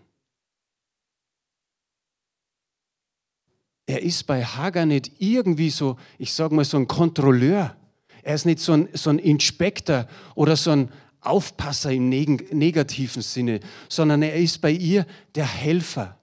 Er 3.86 4.02
ist 4.02 4.24
bei 4.26 4.44
Hagar 4.44 4.86
nicht 4.86 5.12
irgendwie 5.18 5.70
so, 5.70 5.96
ich 6.18 6.32
sage 6.34 6.54
mal, 6.54 6.64
so 6.64 6.76
ein 6.76 6.86
Kontrolleur. 6.86 7.74
Er 8.22 8.34
ist 8.34 8.44
nicht 8.44 8.58
so 8.58 8.72
ein, 8.72 8.88
so 8.92 9.10
ein 9.10 9.18
Inspektor 9.18 10.06
oder 10.34 10.56
so 10.56 10.70
ein 10.72 10.92
Aufpasser 11.20 11.90
im 11.90 12.08
negativen 12.08 13.22
Sinne, 13.22 13.60
sondern 13.88 14.22
er 14.22 14.36
ist 14.36 14.60
bei 14.60 14.70
ihr 14.70 15.06
der 15.34 15.46
Helfer, 15.46 16.18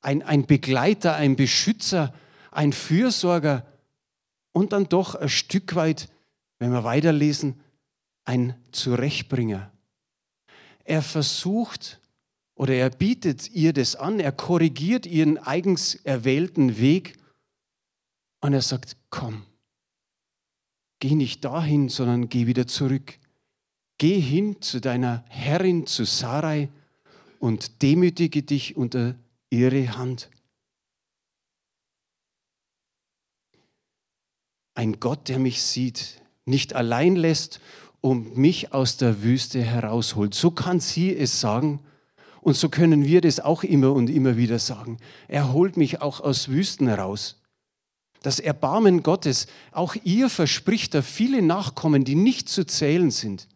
ein, 0.00 0.22
ein 0.22 0.46
Begleiter, 0.46 1.14
ein 1.14 1.36
Beschützer, 1.36 2.12
ein 2.50 2.72
Fürsorger 2.72 3.66
und 4.52 4.72
dann 4.72 4.88
doch 4.88 5.14
ein 5.14 5.28
Stück 5.28 5.74
weit 5.74 6.08
wenn 6.58 6.72
wir 6.72 6.84
weiterlesen, 6.84 7.60
ein 8.24 8.54
Zurechtbringer. 8.72 9.70
Er 10.84 11.02
versucht 11.02 12.00
oder 12.56 12.74
er 12.74 12.90
bietet 12.90 13.50
ihr 13.50 13.72
das 13.72 13.94
an, 13.96 14.18
er 14.18 14.32
korrigiert 14.32 15.06
ihren 15.06 15.38
eigens 15.38 15.94
erwählten 15.94 16.78
Weg 16.78 17.18
und 18.40 18.54
er 18.54 18.62
sagt, 18.62 18.96
komm, 19.10 19.44
geh 20.98 21.14
nicht 21.14 21.44
dahin, 21.44 21.90
sondern 21.90 22.28
geh 22.28 22.46
wieder 22.46 22.66
zurück. 22.66 23.18
Geh 23.98 24.18
hin 24.18 24.60
zu 24.60 24.80
deiner 24.80 25.24
Herrin, 25.28 25.86
zu 25.86 26.04
Sarai 26.04 26.70
und 27.38 27.82
demütige 27.82 28.42
dich 28.42 28.76
unter 28.76 29.16
ihre 29.50 29.96
Hand. 29.96 30.30
Ein 34.74 34.98
Gott, 35.00 35.28
der 35.28 35.38
mich 35.38 35.62
sieht, 35.62 36.22
nicht 36.44 36.74
allein 36.74 37.16
lässt 37.16 37.60
und 38.00 38.36
mich 38.36 38.72
aus 38.72 38.96
der 38.96 39.22
Wüste 39.22 39.62
herausholt. 39.62 40.34
So 40.34 40.50
kann 40.50 40.80
sie 40.80 41.14
es 41.14 41.40
sagen 41.40 41.80
und 42.46 42.56
so 42.56 42.68
können 42.68 43.04
wir 43.04 43.22
das 43.22 43.40
auch 43.40 43.64
immer 43.64 43.92
und 43.92 44.08
immer 44.08 44.36
wieder 44.36 44.60
sagen. 44.60 44.98
Er 45.26 45.52
holt 45.52 45.76
mich 45.76 46.00
auch 46.00 46.20
aus 46.20 46.48
Wüsten 46.48 46.86
heraus. 46.86 47.42
Das 48.22 48.38
Erbarmen 48.38 49.02
Gottes, 49.02 49.48
auch 49.72 49.96
ihr 50.04 50.30
verspricht 50.30 50.94
er 50.94 51.02
viele 51.02 51.42
Nachkommen, 51.42 52.04
die 52.04 52.14
nicht 52.14 52.48
zu 52.48 52.64
zählen 52.64 53.10
sind. 53.10 53.48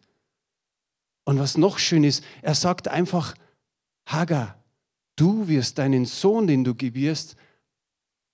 Und 1.23 1.39
was 1.39 1.57
noch 1.57 1.79
schön 1.79 2.03
ist, 2.03 2.25
er 2.43 2.57
sagt 2.57 2.89
einfach, 2.89 3.37
Hagar, 4.07 4.61
du 5.15 5.47
wirst 5.47 5.79
deinen 5.79 6.05
Sohn, 6.05 6.49
den 6.49 6.65
du 6.65 6.75
gebierst, 6.75 7.37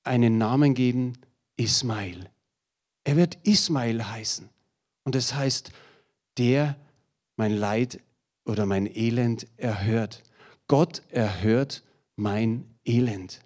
einen 0.04 0.38
Namen 0.38 0.72
geben, 0.72 1.18
Ismail. 1.58 2.30
Er 3.04 3.16
wird 3.16 3.36
Ismail 3.42 4.08
heißen. 4.08 4.48
Und 5.04 5.14
das 5.14 5.34
heißt, 5.34 5.70
der 6.38 6.76
mein 7.36 7.52
Leid 7.52 8.00
oder 8.46 8.64
mein 8.64 8.86
Elend 8.86 9.46
erhört. 9.58 10.22
Gott 10.68 11.02
erhört 11.10 11.82
mein 12.16 12.64
Elend. 12.84 13.40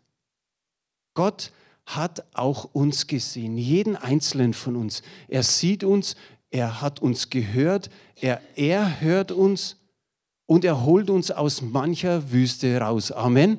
Gott 1.14 1.52
hat 1.86 2.24
auch 2.34 2.64
uns 2.72 3.06
gesehen, 3.06 3.58
jeden 3.58 3.96
einzelnen 3.96 4.54
von 4.54 4.76
uns. 4.76 5.02
Er 5.28 5.42
sieht 5.42 5.82
uns, 5.82 6.14
er 6.50 6.80
hat 6.80 7.00
uns 7.00 7.30
gehört, 7.30 7.90
er, 8.16 8.40
er 8.54 9.00
hört 9.00 9.32
uns 9.32 9.76
und 10.46 10.64
er 10.64 10.84
holt 10.84 11.10
uns 11.10 11.30
aus 11.30 11.62
mancher 11.62 12.32
Wüste 12.32 12.78
raus. 12.78 13.12
Amen. 13.12 13.58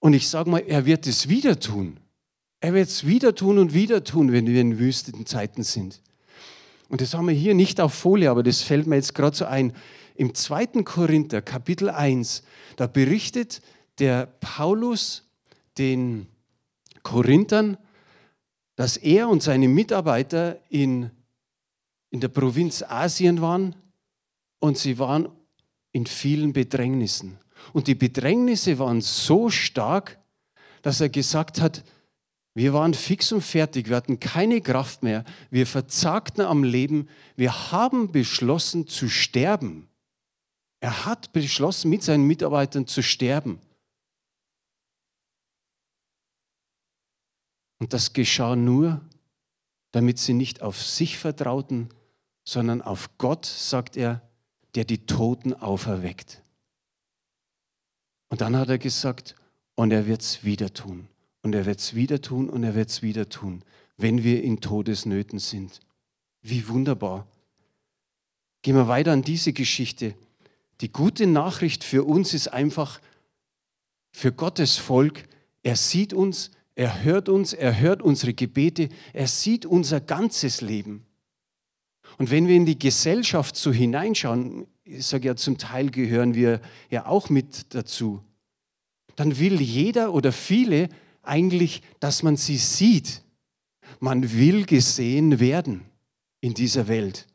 Und 0.00 0.12
ich 0.12 0.28
sage 0.28 0.50
mal, 0.50 0.62
er 0.66 0.86
wird 0.86 1.06
es 1.06 1.28
wieder 1.28 1.58
tun. 1.58 1.98
Er 2.60 2.74
wird 2.74 2.88
es 2.88 3.06
wieder 3.06 3.34
tun 3.34 3.58
und 3.58 3.74
wieder 3.74 4.04
tun, 4.04 4.32
wenn 4.32 4.46
wir 4.46 4.60
in 4.60 4.78
Wüstenzeiten 4.78 5.64
sind. 5.64 6.00
Und 6.88 7.00
das 7.00 7.14
haben 7.14 7.26
wir 7.26 7.34
hier 7.34 7.54
nicht 7.54 7.80
auf 7.80 7.94
Folie, 7.94 8.30
aber 8.30 8.42
das 8.42 8.62
fällt 8.62 8.86
mir 8.86 8.96
jetzt 8.96 9.14
gerade 9.14 9.36
so 9.36 9.46
ein. 9.46 9.72
Im 10.14 10.32
2. 10.32 10.84
Korinther, 10.84 11.42
Kapitel 11.42 11.90
1, 11.90 12.44
da 12.76 12.86
berichtet 12.86 13.60
der 13.98 14.26
Paulus 14.26 15.28
den 15.76 16.28
Korinthern, 17.02 17.76
dass 18.76 18.96
er 18.96 19.28
und 19.28 19.42
seine 19.42 19.66
Mitarbeiter 19.66 20.60
in, 20.68 21.10
in 22.10 22.20
der 22.20 22.28
Provinz 22.28 22.82
Asien 22.82 23.40
waren 23.40 23.74
und 24.60 24.78
sie 24.78 24.98
waren 25.00 25.28
in 25.90 26.06
vielen 26.06 26.52
Bedrängnissen. 26.52 27.38
Und 27.72 27.88
die 27.88 27.94
Bedrängnisse 27.96 28.78
waren 28.78 29.00
so 29.00 29.50
stark, 29.50 30.18
dass 30.82 31.00
er 31.00 31.08
gesagt 31.08 31.60
hat, 31.60 31.82
wir 32.54 32.72
waren 32.72 32.94
fix 32.94 33.32
und 33.32 33.42
fertig, 33.42 33.88
wir 33.88 33.96
hatten 33.96 34.20
keine 34.20 34.60
Kraft 34.60 35.02
mehr, 35.02 35.24
wir 35.50 35.66
verzagten 35.66 36.44
am 36.44 36.62
Leben, 36.62 37.08
wir 37.34 37.72
haben 37.72 38.12
beschlossen 38.12 38.86
zu 38.86 39.08
sterben. 39.08 39.88
Er 40.84 41.06
hat 41.06 41.32
beschlossen, 41.32 41.88
mit 41.88 42.02
seinen 42.02 42.26
Mitarbeitern 42.26 42.86
zu 42.86 43.02
sterben. 43.02 43.58
Und 47.78 47.94
das 47.94 48.12
geschah 48.12 48.54
nur, 48.54 49.00
damit 49.92 50.18
sie 50.18 50.34
nicht 50.34 50.60
auf 50.60 50.82
sich 50.82 51.16
vertrauten, 51.16 51.88
sondern 52.44 52.82
auf 52.82 53.16
Gott, 53.16 53.46
sagt 53.46 53.96
er, 53.96 54.20
der 54.74 54.84
die 54.84 55.06
Toten 55.06 55.54
auferweckt. 55.54 56.42
Und 58.28 58.42
dann 58.42 58.54
hat 58.54 58.68
er 58.68 58.76
gesagt, 58.76 59.36
und 59.76 59.90
er 59.90 60.06
wird 60.06 60.20
es 60.20 60.44
wieder 60.44 60.74
tun. 60.74 61.08
Und 61.40 61.54
er 61.54 61.64
wird 61.64 61.80
es 61.80 61.94
wieder 61.94 62.20
tun 62.20 62.50
und 62.50 62.62
er 62.62 62.74
wird 62.74 62.90
es 62.90 63.00
wieder 63.00 63.30
tun, 63.30 63.64
wenn 63.96 64.22
wir 64.22 64.42
in 64.42 64.60
Todesnöten 64.60 65.38
sind. 65.38 65.80
Wie 66.42 66.68
wunderbar. 66.68 67.26
Gehen 68.60 68.76
wir 68.76 68.86
weiter 68.86 69.12
an 69.12 69.22
diese 69.22 69.54
Geschichte. 69.54 70.14
Die 70.80 70.92
gute 70.92 71.26
Nachricht 71.26 71.84
für 71.84 72.04
uns 72.04 72.34
ist 72.34 72.48
einfach, 72.48 73.00
für 74.12 74.32
Gottes 74.32 74.76
Volk, 74.76 75.24
er 75.62 75.76
sieht 75.76 76.12
uns, 76.12 76.50
er 76.74 77.04
hört 77.04 77.28
uns, 77.28 77.52
er 77.52 77.78
hört 77.78 78.02
unsere 78.02 78.34
Gebete, 78.34 78.88
er 79.12 79.28
sieht 79.28 79.66
unser 79.66 80.00
ganzes 80.00 80.60
Leben. 80.60 81.04
Und 82.18 82.30
wenn 82.30 82.46
wir 82.46 82.56
in 82.56 82.66
die 82.66 82.78
Gesellschaft 82.78 83.56
so 83.56 83.72
hineinschauen, 83.72 84.66
ich 84.84 85.06
sage 85.06 85.28
ja 85.28 85.36
zum 85.36 85.58
Teil 85.58 85.90
gehören 85.90 86.34
wir 86.34 86.60
ja 86.90 87.06
auch 87.06 87.28
mit 87.28 87.74
dazu, 87.74 88.22
dann 89.16 89.38
will 89.38 89.60
jeder 89.60 90.12
oder 90.12 90.32
viele 90.32 90.88
eigentlich, 91.22 91.82
dass 92.00 92.22
man 92.22 92.36
sie 92.36 92.58
sieht. 92.58 93.22
Man 94.00 94.32
will 94.32 94.66
gesehen 94.66 95.40
werden 95.40 95.84
in 96.40 96.54
dieser 96.54 96.88
Welt. 96.88 97.26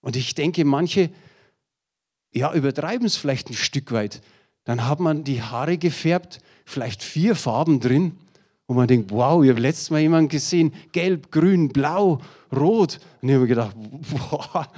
Und 0.00 0.16
ich 0.16 0.34
denke, 0.34 0.64
manche 0.64 1.10
ja, 2.32 2.52
übertreiben 2.52 3.06
es 3.06 3.16
vielleicht 3.16 3.50
ein 3.50 3.54
Stück 3.54 3.92
weit. 3.92 4.22
Dann 4.64 4.88
hat 4.88 5.00
man 5.00 5.24
die 5.24 5.42
Haare 5.42 5.78
gefärbt, 5.78 6.40
vielleicht 6.64 7.02
vier 7.02 7.34
Farben 7.36 7.80
drin, 7.80 8.16
wo 8.66 8.74
man 8.74 8.86
denkt, 8.88 9.10
wow, 9.10 9.42
ich 9.42 9.50
habe 9.50 9.60
letztes 9.60 9.90
Mal 9.90 10.00
jemanden 10.00 10.28
gesehen, 10.28 10.72
gelb, 10.92 11.30
grün, 11.30 11.68
blau, 11.68 12.20
rot. 12.52 13.00
Und 13.20 13.28
ich 13.28 13.34
habe 13.34 13.42
mir 13.42 13.48
gedacht, 13.48 13.76
boah. 14.30 14.68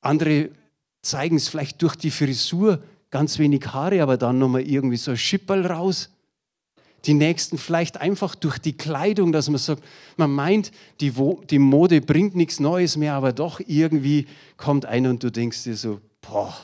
Andere 0.00 0.50
zeigen 1.00 1.36
es 1.36 1.48
vielleicht 1.48 1.80
durch 1.80 1.96
die 1.96 2.10
Frisur, 2.10 2.82
ganz 3.10 3.38
wenig 3.38 3.66
Haare, 3.72 4.02
aber 4.02 4.16
dann 4.16 4.38
nochmal 4.38 4.62
irgendwie 4.62 4.96
so 4.96 5.12
ein 5.12 5.16
Schipperl 5.16 5.66
raus. 5.66 6.10
Die 7.06 7.14
nächsten 7.14 7.58
vielleicht 7.58 8.00
einfach 8.00 8.34
durch 8.34 8.58
die 8.58 8.76
Kleidung, 8.76 9.32
dass 9.32 9.48
man 9.48 9.58
sagt, 9.58 9.84
man 10.16 10.30
meint, 10.30 10.70
die, 11.00 11.12
die 11.50 11.58
Mode 11.58 12.00
bringt 12.00 12.34
nichts 12.34 12.60
Neues 12.60 12.96
mehr, 12.96 13.14
aber 13.14 13.32
doch 13.32 13.60
irgendwie 13.66 14.26
kommt 14.56 14.86
einer 14.86 15.10
und 15.10 15.22
du 15.22 15.30
denkst 15.30 15.64
dir 15.64 15.76
so, 15.76 16.00
boah. 16.20 16.56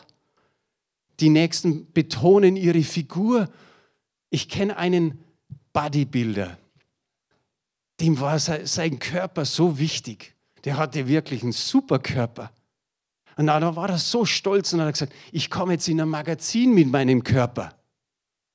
Die 1.21 1.29
nächsten 1.29 1.93
betonen 1.93 2.57
ihre 2.57 2.83
Figur. 2.83 3.51
Ich 4.31 4.49
kenne 4.49 4.79
einen 4.79 5.19
Bodybuilder, 5.73 6.57
dem 8.01 8.19
war 8.19 8.39
sein 8.39 8.99
Körper 8.99 9.45
so 9.45 9.79
wichtig. 9.79 10.35
Der 10.65 10.77
hatte 10.77 11.07
wirklich 11.07 11.43
einen 11.43 11.53
super 11.53 11.99
Körper. 11.99 12.51
Und 13.37 13.47
dann 13.47 13.77
war 13.77 13.89
er 13.89 13.99
so 13.99 14.25
stolz 14.25 14.73
und 14.73 14.81
hat 14.81 14.95
gesagt, 14.95 15.13
ich 15.33 15.51
komme 15.51 15.75
jetzt 15.75 15.89
in 15.89 16.01
ein 16.01 16.09
Magazin 16.09 16.75
mit 16.75 16.91
meinem 16.91 17.23
Körper. 17.25 17.75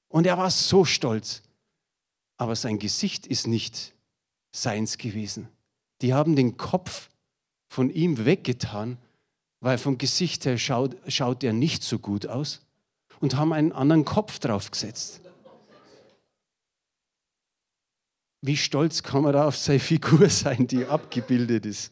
Und 0.10 0.28
er 0.28 0.38
war 0.38 0.50
so 0.52 0.86
stolz. 0.86 1.42
Aber 2.38 2.56
sein 2.56 2.80
Gesicht 2.80 3.28
ist 3.28 3.48
nicht 3.48 3.94
seins 4.52 4.98
gewesen. 4.98 5.48
Die 6.02 6.14
haben 6.14 6.36
den 6.36 6.58
Kopf 6.58 7.10
von 7.68 7.90
ihm 7.90 8.26
weggetan, 8.26 8.98
weil 9.60 9.78
vom 9.78 9.98
Gesicht 9.98 10.46
her 10.46 10.58
schaut, 10.58 10.96
schaut 11.08 11.44
er 11.44 11.54
nicht 11.54 11.84
so 11.84 12.00
gut 12.00 12.28
aus 12.28 12.62
und 13.20 13.36
haben 13.36 13.54
einen 13.54 13.72
anderen 13.72 14.06
Kopf 14.06 14.40
draufgesetzt. 14.40 15.22
Wie 18.42 18.58
stolz 18.58 19.02
kann 19.02 19.24
man 19.24 19.34
da 19.34 19.48
auf 19.48 19.58
seine 19.58 19.80
Figur 19.80 20.30
sein, 20.30 20.68
die 20.68 20.86
abgebildet 20.86 21.66
ist? 21.66 21.92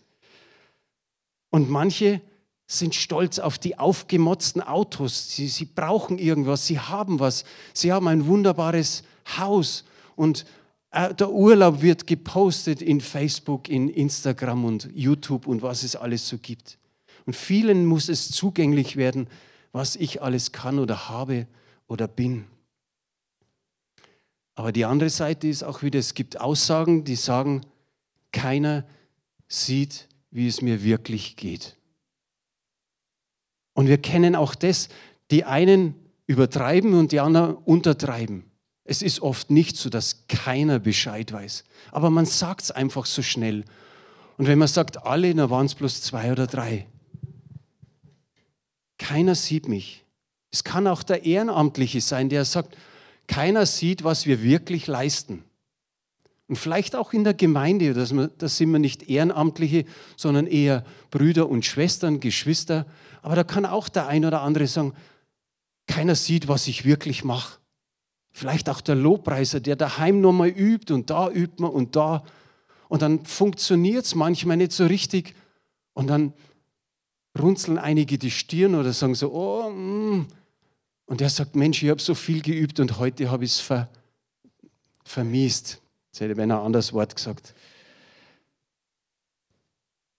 Und 1.49 1.69
manche 1.69 2.21
sind 2.67 2.95
stolz 2.95 3.39
auf 3.39 3.57
die 3.57 3.77
aufgemotzten 3.77 4.61
Autos. 4.61 5.35
Sie, 5.35 5.47
sie 5.47 5.65
brauchen 5.65 6.17
irgendwas, 6.17 6.67
sie 6.67 6.79
haben 6.79 7.19
was. 7.19 7.43
Sie 7.73 7.91
haben 7.91 8.07
ein 8.07 8.25
wunderbares 8.25 9.03
Haus 9.37 9.83
und 10.15 10.45
äh, 10.91 11.13
der 11.13 11.31
Urlaub 11.31 11.81
wird 11.81 12.07
gepostet 12.07 12.81
in 12.81 13.01
Facebook, 13.01 13.67
in 13.67 13.89
Instagram 13.89 14.65
und 14.65 14.89
YouTube 14.93 15.47
und 15.47 15.61
was 15.61 15.83
es 15.83 15.95
alles 15.95 16.27
so 16.27 16.37
gibt. 16.37 16.77
Und 17.25 17.35
vielen 17.35 17.85
muss 17.85 18.09
es 18.09 18.29
zugänglich 18.31 18.95
werden, 18.95 19.27
was 19.71 19.95
ich 19.95 20.21
alles 20.21 20.51
kann 20.51 20.79
oder 20.79 21.09
habe 21.09 21.47
oder 21.87 22.07
bin. 22.07 22.45
Aber 24.55 24.71
die 24.71 24.85
andere 24.85 25.09
Seite 25.09 25.47
ist 25.47 25.63
auch 25.63 25.81
wieder, 25.81 25.99
es 25.99 26.13
gibt 26.13 26.39
Aussagen, 26.39 27.03
die 27.03 27.15
sagen, 27.15 27.61
keiner 28.31 28.85
sieht, 29.47 30.07
wie 30.29 30.47
es 30.47 30.61
mir 30.61 30.83
wirklich 30.83 31.35
geht. 31.35 31.75
Und 33.73 33.87
wir 33.87 33.97
kennen 33.97 34.35
auch 34.35 34.53
das, 34.53 34.89
die 35.31 35.43
einen 35.43 35.95
übertreiben 36.27 36.93
und 36.93 37.11
die 37.11 37.19
anderen 37.19 37.55
untertreiben. 37.55 38.45
Es 38.85 39.01
ist 39.01 39.21
oft 39.21 39.49
nicht 39.49 39.77
so, 39.77 39.89
dass 39.89 40.27
keiner 40.27 40.79
Bescheid 40.79 41.31
weiß. 41.31 41.63
Aber 41.91 42.09
man 42.09 42.25
sagt 42.25 42.63
es 42.63 42.71
einfach 42.71 43.05
so 43.05 43.21
schnell. 43.21 43.63
Und 44.37 44.47
wenn 44.47 44.59
man 44.59 44.67
sagt, 44.67 45.05
alle, 45.05 45.33
dann 45.33 45.49
waren 45.49 45.65
es 45.65 45.75
bloß 45.75 46.01
zwei 46.01 46.31
oder 46.31 46.47
drei. 46.47 46.87
Keiner 48.97 49.35
sieht 49.35 49.67
mich. 49.67 50.03
Es 50.51 50.63
kann 50.63 50.87
auch 50.87 51.03
der 51.03 51.25
Ehrenamtliche 51.25 52.01
sein, 52.01 52.29
der 52.29 52.45
sagt, 52.45 52.77
keiner 53.27 53.65
sieht, 53.65 54.03
was 54.03 54.25
wir 54.25 54.43
wirklich 54.43 54.87
leisten. 54.87 55.43
Und 56.47 56.57
vielleicht 56.57 56.95
auch 56.95 57.13
in 57.13 57.23
der 57.23 57.33
Gemeinde, 57.33 57.93
da 57.93 58.47
sind 58.47 58.71
wir 58.71 58.79
nicht 58.79 59.09
Ehrenamtliche, 59.09 59.85
sondern 60.17 60.45
eher 60.45 60.83
Brüder 61.09 61.49
und 61.49 61.65
Schwestern, 61.65 62.19
Geschwister. 62.19 62.85
Aber 63.21 63.35
da 63.35 63.43
kann 63.43 63.65
auch 63.65 63.87
der 63.87 64.07
ein 64.07 64.25
oder 64.25 64.41
andere 64.41 64.67
sagen, 64.67 64.93
keiner 65.87 66.15
sieht, 66.15 66.47
was 66.47 66.67
ich 66.67 66.85
wirklich 66.85 67.23
mache. 67.23 67.59
Vielleicht 68.35 68.67
auch 68.67 68.81
der 68.81 68.95
Lobpreiser, 68.95 69.59
der 69.59 69.75
daheim 69.75 70.19
nochmal 70.19 70.49
übt 70.49 70.91
und 70.91 71.11
da 71.11 71.29
übt 71.29 71.61
man 71.61 71.69
und 71.69 71.95
da. 71.95 72.23
Und 72.89 73.03
dann 73.03 73.25
funktioniert 73.25 74.05
es 74.05 74.15
manchmal 74.15 74.57
nicht 74.57 74.71
so 74.71 74.87
richtig. 74.87 75.35
Und 75.93 76.07
dann 76.07 76.33
runzeln 77.39 77.77
einige 77.77 78.17
die 78.17 78.31
Stirn 78.31 78.73
oder 78.73 78.91
sagen 78.91 79.13
so, 79.13 79.31
oh, 79.31 79.69
mm. 79.69 80.27
und 81.05 81.21
er 81.21 81.29
sagt, 81.29 81.55
Mensch, 81.55 81.83
ich 81.83 81.89
habe 81.91 82.01
so 82.01 82.15
viel 82.15 82.41
geübt 82.41 82.79
und 82.79 82.97
heute 82.97 83.29
habe 83.29 83.45
ich 83.45 83.51
es 83.51 83.59
ver, 83.59 83.87
vermiest. 85.03 85.79
Jetzt 86.11 86.21
hätte 86.21 86.33
ich 86.33 86.39
ein 86.39 86.51
anderes 86.51 86.91
Wort 86.91 87.15
gesagt. 87.15 87.53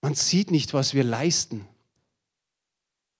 Man 0.01 0.15
sieht 0.15 0.51
nicht, 0.51 0.73
was 0.73 0.93
wir 0.93 1.03
leisten. 1.03 1.67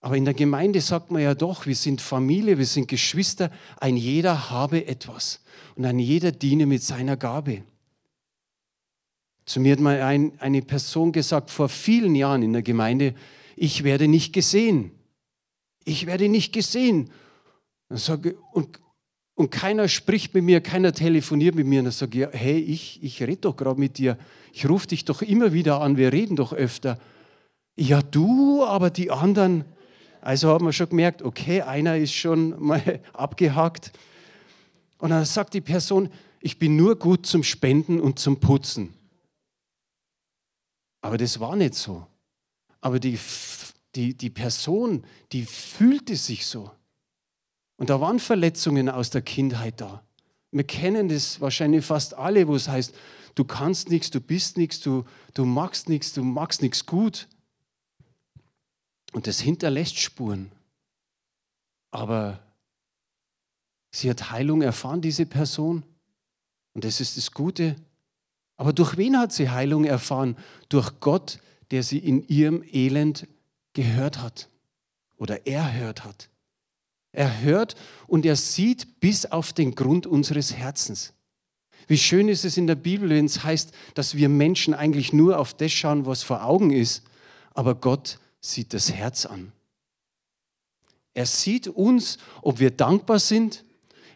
Aber 0.05 0.17
in 0.17 0.25
der 0.25 0.35
Gemeinde 0.35 0.81
sagt 0.81 1.09
man 1.09 1.23
ja 1.23 1.33
doch, 1.33 1.65
wir 1.65 1.73
sind 1.73 1.99
Familie, 1.99 2.59
wir 2.59 2.67
sind 2.67 2.87
Geschwister, 2.87 3.49
ein 3.77 3.97
jeder 3.97 4.51
habe 4.51 4.85
etwas 4.85 5.41
und 5.73 5.83
ein 5.83 5.97
jeder 5.97 6.31
diene 6.31 6.67
mit 6.67 6.83
seiner 6.83 7.17
Gabe. 7.17 7.63
Zu 9.45 9.61
mir 9.61 9.71
hat 9.71 9.79
mal 9.79 9.99
ein, 10.03 10.39
eine 10.39 10.61
Person 10.61 11.11
gesagt, 11.11 11.49
vor 11.49 11.69
vielen 11.69 12.13
Jahren 12.13 12.43
in 12.43 12.53
der 12.53 12.61
Gemeinde, 12.61 13.15
ich 13.55 13.83
werde 13.83 14.07
nicht 14.07 14.31
gesehen. 14.31 14.91
Ich 15.85 16.05
werde 16.05 16.29
nicht 16.29 16.53
gesehen. 16.53 17.09
Und, 17.89 18.35
und, 18.53 18.79
und 19.33 19.49
keiner 19.49 19.87
spricht 19.87 20.35
mit 20.35 20.43
mir, 20.43 20.61
keiner 20.61 20.93
telefoniert 20.93 21.55
mit 21.55 21.65
mir. 21.65 21.79
Und 21.79 21.85
dann 21.85 21.91
sage 21.91 22.29
ich, 22.31 22.39
hey, 22.39 22.59
ich, 22.59 23.01
ich 23.01 23.23
rede 23.23 23.37
doch 23.37 23.57
gerade 23.57 23.79
mit 23.79 23.97
dir. 23.97 24.19
Ich 24.53 24.69
rufe 24.69 24.85
dich 24.85 25.03
doch 25.03 25.23
immer 25.23 25.51
wieder 25.51 25.81
an, 25.81 25.97
wir 25.97 26.13
reden 26.13 26.35
doch 26.35 26.53
öfter. 26.53 26.99
Ja, 27.75 28.03
du, 28.03 28.63
aber 28.63 28.91
die 28.91 29.09
anderen, 29.09 29.65
also 30.25 30.49
haben 30.49 30.65
wir 30.65 30.73
schon 30.73 30.89
gemerkt, 30.89 31.21
okay, 31.21 31.61
einer 31.61 31.97
ist 31.97 32.13
schon 32.13 32.59
mal 32.59 32.99
abgehakt. 33.13 33.91
Und 34.97 35.11
dann 35.11 35.23
sagt 35.23 35.53
die 35.53 35.61
Person, 35.61 36.09
ich 36.41 36.57
bin 36.57 36.75
nur 36.75 36.97
gut 36.97 37.27
zum 37.27 37.43
Spenden 37.43 37.99
und 37.99 38.17
zum 38.17 38.39
Putzen. 38.39 38.91
Aber 41.01 41.19
das 41.19 41.39
war 41.39 41.55
nicht 41.55 41.75
so. 41.75 42.07
Aber 42.81 42.99
die, 42.99 43.19
die, 43.93 44.17
die 44.17 44.31
Person, 44.31 45.05
die 45.31 45.45
fühlte 45.45 46.15
sich 46.15 46.47
so. 46.47 46.71
Und 47.77 47.91
da 47.91 48.01
waren 48.01 48.17
Verletzungen 48.17 48.89
aus 48.89 49.11
der 49.11 49.21
Kindheit 49.21 49.79
da. 49.79 50.03
Wir 50.51 50.63
kennen 50.63 51.07
das 51.07 51.39
wahrscheinlich 51.39 51.85
fast 51.85 52.15
alle, 52.15 52.47
wo 52.47 52.55
es 52.55 52.67
heißt, 52.67 52.95
du 53.35 53.43
kannst 53.43 53.91
nichts, 53.91 54.09
du 54.09 54.21
bist 54.21 54.57
nichts, 54.57 54.79
du, 54.79 55.03
du 55.35 55.45
magst 55.45 55.87
nichts, 55.87 56.13
du 56.13 56.23
magst 56.23 56.63
nichts 56.63 56.87
gut. 56.87 57.27
Und 59.15 59.27
das 59.27 59.39
hinterlässt 59.39 59.97
Spuren. 59.97 60.51
Aber 61.89 62.37
sie 63.89 64.09
hat 64.09 64.29
Heilung 64.29 64.61
erfahren, 64.61 64.99
diese 64.99 65.25
Person. 65.25 65.83
Und 66.73 66.83
das 66.83 66.99
ist 66.99 67.15
das 67.15 67.31
Gute. 67.31 67.77
Aber 68.57 68.73
durch 68.73 68.97
wen 68.97 69.17
hat 69.17 69.31
sie 69.31 69.49
Heilung 69.49 69.85
erfahren? 69.85 70.35
Durch 70.67 70.99
Gott, 70.99 71.39
der 71.71 71.81
sie 71.81 71.97
in 71.97 72.27
ihrem 72.27 72.61
Elend 72.69 73.25
gehört 73.71 74.21
hat 74.21 74.49
oder 75.15 75.47
erhört 75.47 76.03
hat. 76.03 76.27
Er 77.13 77.39
hört 77.39 77.75
und 78.07 78.25
er 78.25 78.35
sieht 78.35 78.99
bis 78.99 79.25
auf 79.25 79.53
den 79.53 79.75
Grund 79.75 80.05
unseres 80.05 80.53
Herzens. 80.53 81.13
Wie 81.87 81.97
schön 81.97 82.27
ist 82.27 82.43
es 82.43 82.57
in 82.57 82.67
der 82.67 82.75
Bibel, 82.75 83.09
wenn 83.09 83.23
es 83.23 83.45
heißt, 83.45 83.71
dass 83.93 84.15
wir 84.15 84.27
Menschen 84.27 84.73
eigentlich 84.73 85.13
nur 85.13 85.39
auf 85.39 85.53
das 85.53 85.71
schauen, 85.71 86.05
was 86.05 86.21
vor 86.21 86.43
Augen 86.43 86.71
ist, 86.71 87.03
aber 87.53 87.75
Gott 87.75 88.19
sieht 88.45 88.73
das 88.73 88.91
Herz 88.91 89.25
an. 89.25 89.51
Er 91.13 91.25
sieht 91.25 91.67
uns, 91.67 92.17
ob 92.41 92.59
wir 92.59 92.71
dankbar 92.71 93.19
sind, 93.19 93.63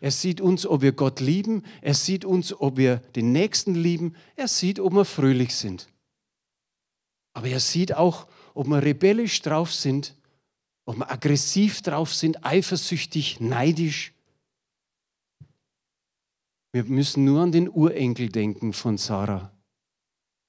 er 0.01 0.11
sieht 0.11 0.39
uns, 0.39 0.65
ob 0.65 0.81
wir 0.81 0.91
Gott 0.91 1.19
lieben, 1.19 1.63
er 1.81 1.93
sieht 1.93 2.25
uns, 2.25 2.53
ob 2.53 2.77
wir 2.77 2.97
den 3.15 3.31
Nächsten 3.31 3.75
lieben, 3.75 4.15
er 4.35 4.47
sieht, 4.47 4.79
ob 4.79 4.93
wir 4.93 5.05
fröhlich 5.05 5.55
sind. 5.55 5.89
Aber 7.33 7.47
er 7.47 7.59
sieht 7.59 7.93
auch, 7.93 8.27
ob 8.53 8.67
wir 8.67 8.81
rebellisch 8.83 9.41
drauf 9.41 9.73
sind, 9.73 10.15
ob 10.85 10.97
wir 10.97 11.11
aggressiv 11.11 11.81
drauf 11.81 12.13
sind, 12.13 12.45
eifersüchtig, 12.45 13.39
neidisch. 13.39 14.13
Wir 16.71 16.83
müssen 16.83 17.25
nur 17.25 17.41
an 17.41 17.51
den 17.51 17.69
Urenkel 17.69 18.29
denken 18.29 18.73
von 18.73 18.97
Sarah. 18.97 19.51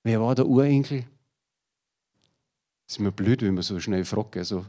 Wer 0.02 0.20
war 0.20 0.34
der 0.34 0.46
Urenkel? 0.46 1.06
Ist 2.90 2.98
mir 2.98 3.12
blöd, 3.12 3.40
wenn 3.42 3.54
man 3.54 3.62
so 3.62 3.78
schnell 3.78 4.04
fragt. 4.04 4.36
Also. 4.36 4.66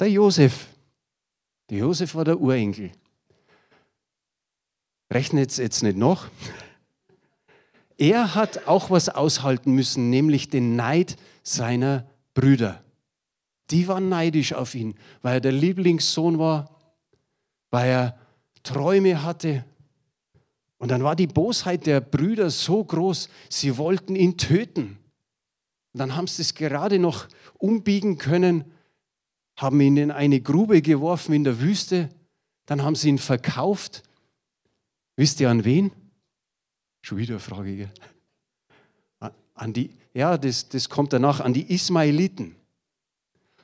Der 0.00 0.10
Josef. 0.10 0.68
Der 1.68 1.78
Josef 1.78 2.14
war 2.14 2.24
der 2.24 2.40
Urenkel. 2.40 2.92
Rechnet 5.12 5.50
es 5.50 5.58
jetzt 5.58 5.82
nicht 5.82 5.98
noch. 5.98 6.28
Er 7.98 8.34
hat 8.34 8.66
auch 8.66 8.90
was 8.90 9.10
aushalten 9.10 9.72
müssen, 9.72 10.08
nämlich 10.08 10.48
den 10.48 10.76
Neid 10.76 11.16
seiner 11.42 12.08
Brüder. 12.32 12.82
Die 13.70 13.86
waren 13.86 14.08
neidisch 14.08 14.54
auf 14.54 14.74
ihn, 14.74 14.94
weil 15.20 15.34
er 15.34 15.40
der 15.40 15.52
Lieblingssohn 15.52 16.38
war, 16.38 16.74
weil 17.70 17.90
er 17.90 18.18
Träume 18.62 19.22
hatte. 19.22 19.64
Und 20.78 20.90
dann 20.90 21.04
war 21.04 21.16
die 21.16 21.26
Bosheit 21.26 21.84
der 21.84 22.00
Brüder 22.00 22.48
so 22.48 22.82
groß, 22.82 23.28
sie 23.50 23.76
wollten 23.76 24.16
ihn 24.16 24.38
töten. 24.38 24.98
Und 25.96 26.00
dann 26.00 26.14
haben 26.14 26.26
sie 26.26 26.42
es 26.42 26.52
gerade 26.52 26.98
noch 26.98 27.26
umbiegen 27.54 28.18
können, 28.18 28.70
haben 29.56 29.80
ihn 29.80 29.96
in 29.96 30.10
eine 30.10 30.42
Grube 30.42 30.82
geworfen 30.82 31.32
in 31.32 31.42
der 31.42 31.58
Wüste, 31.58 32.10
dann 32.66 32.82
haben 32.82 32.94
sie 32.94 33.08
ihn 33.08 33.16
verkauft. 33.16 34.02
Wisst 35.16 35.40
ihr 35.40 35.48
an 35.48 35.64
wen? 35.64 35.90
Schon 37.00 37.16
wieder 37.16 37.36
eine 37.36 37.40
Frage. 37.40 37.90
An 39.54 39.72
die, 39.72 39.88
ja, 40.12 40.36
das, 40.36 40.68
das 40.68 40.90
kommt 40.90 41.14
danach, 41.14 41.40
an 41.40 41.54
die 41.54 41.72
Ismaeliten. 41.72 42.56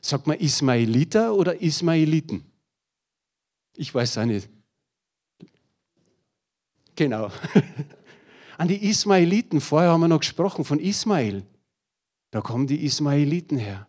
Sagt 0.00 0.26
man 0.26 0.38
Ismaeliter 0.38 1.34
oder 1.34 1.60
Ismaeliten? 1.60 2.50
Ich 3.76 3.94
weiß 3.94 4.16
auch 4.16 4.24
nicht. 4.24 4.48
Genau. 6.96 7.30
An 8.56 8.68
die 8.68 8.88
Ismaeliten. 8.88 9.60
Vorher 9.60 9.90
haben 9.90 10.00
wir 10.00 10.08
noch 10.08 10.20
gesprochen 10.20 10.64
von 10.64 10.80
Ismael. 10.80 11.44
Da 12.32 12.40
kommen 12.40 12.66
die 12.66 12.84
Ismaeliten 12.84 13.58
her. 13.58 13.86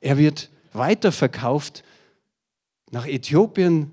Er 0.00 0.18
wird 0.18 0.50
weiterverkauft 0.72 1.84
nach 2.90 3.06
Äthiopien, 3.06 3.92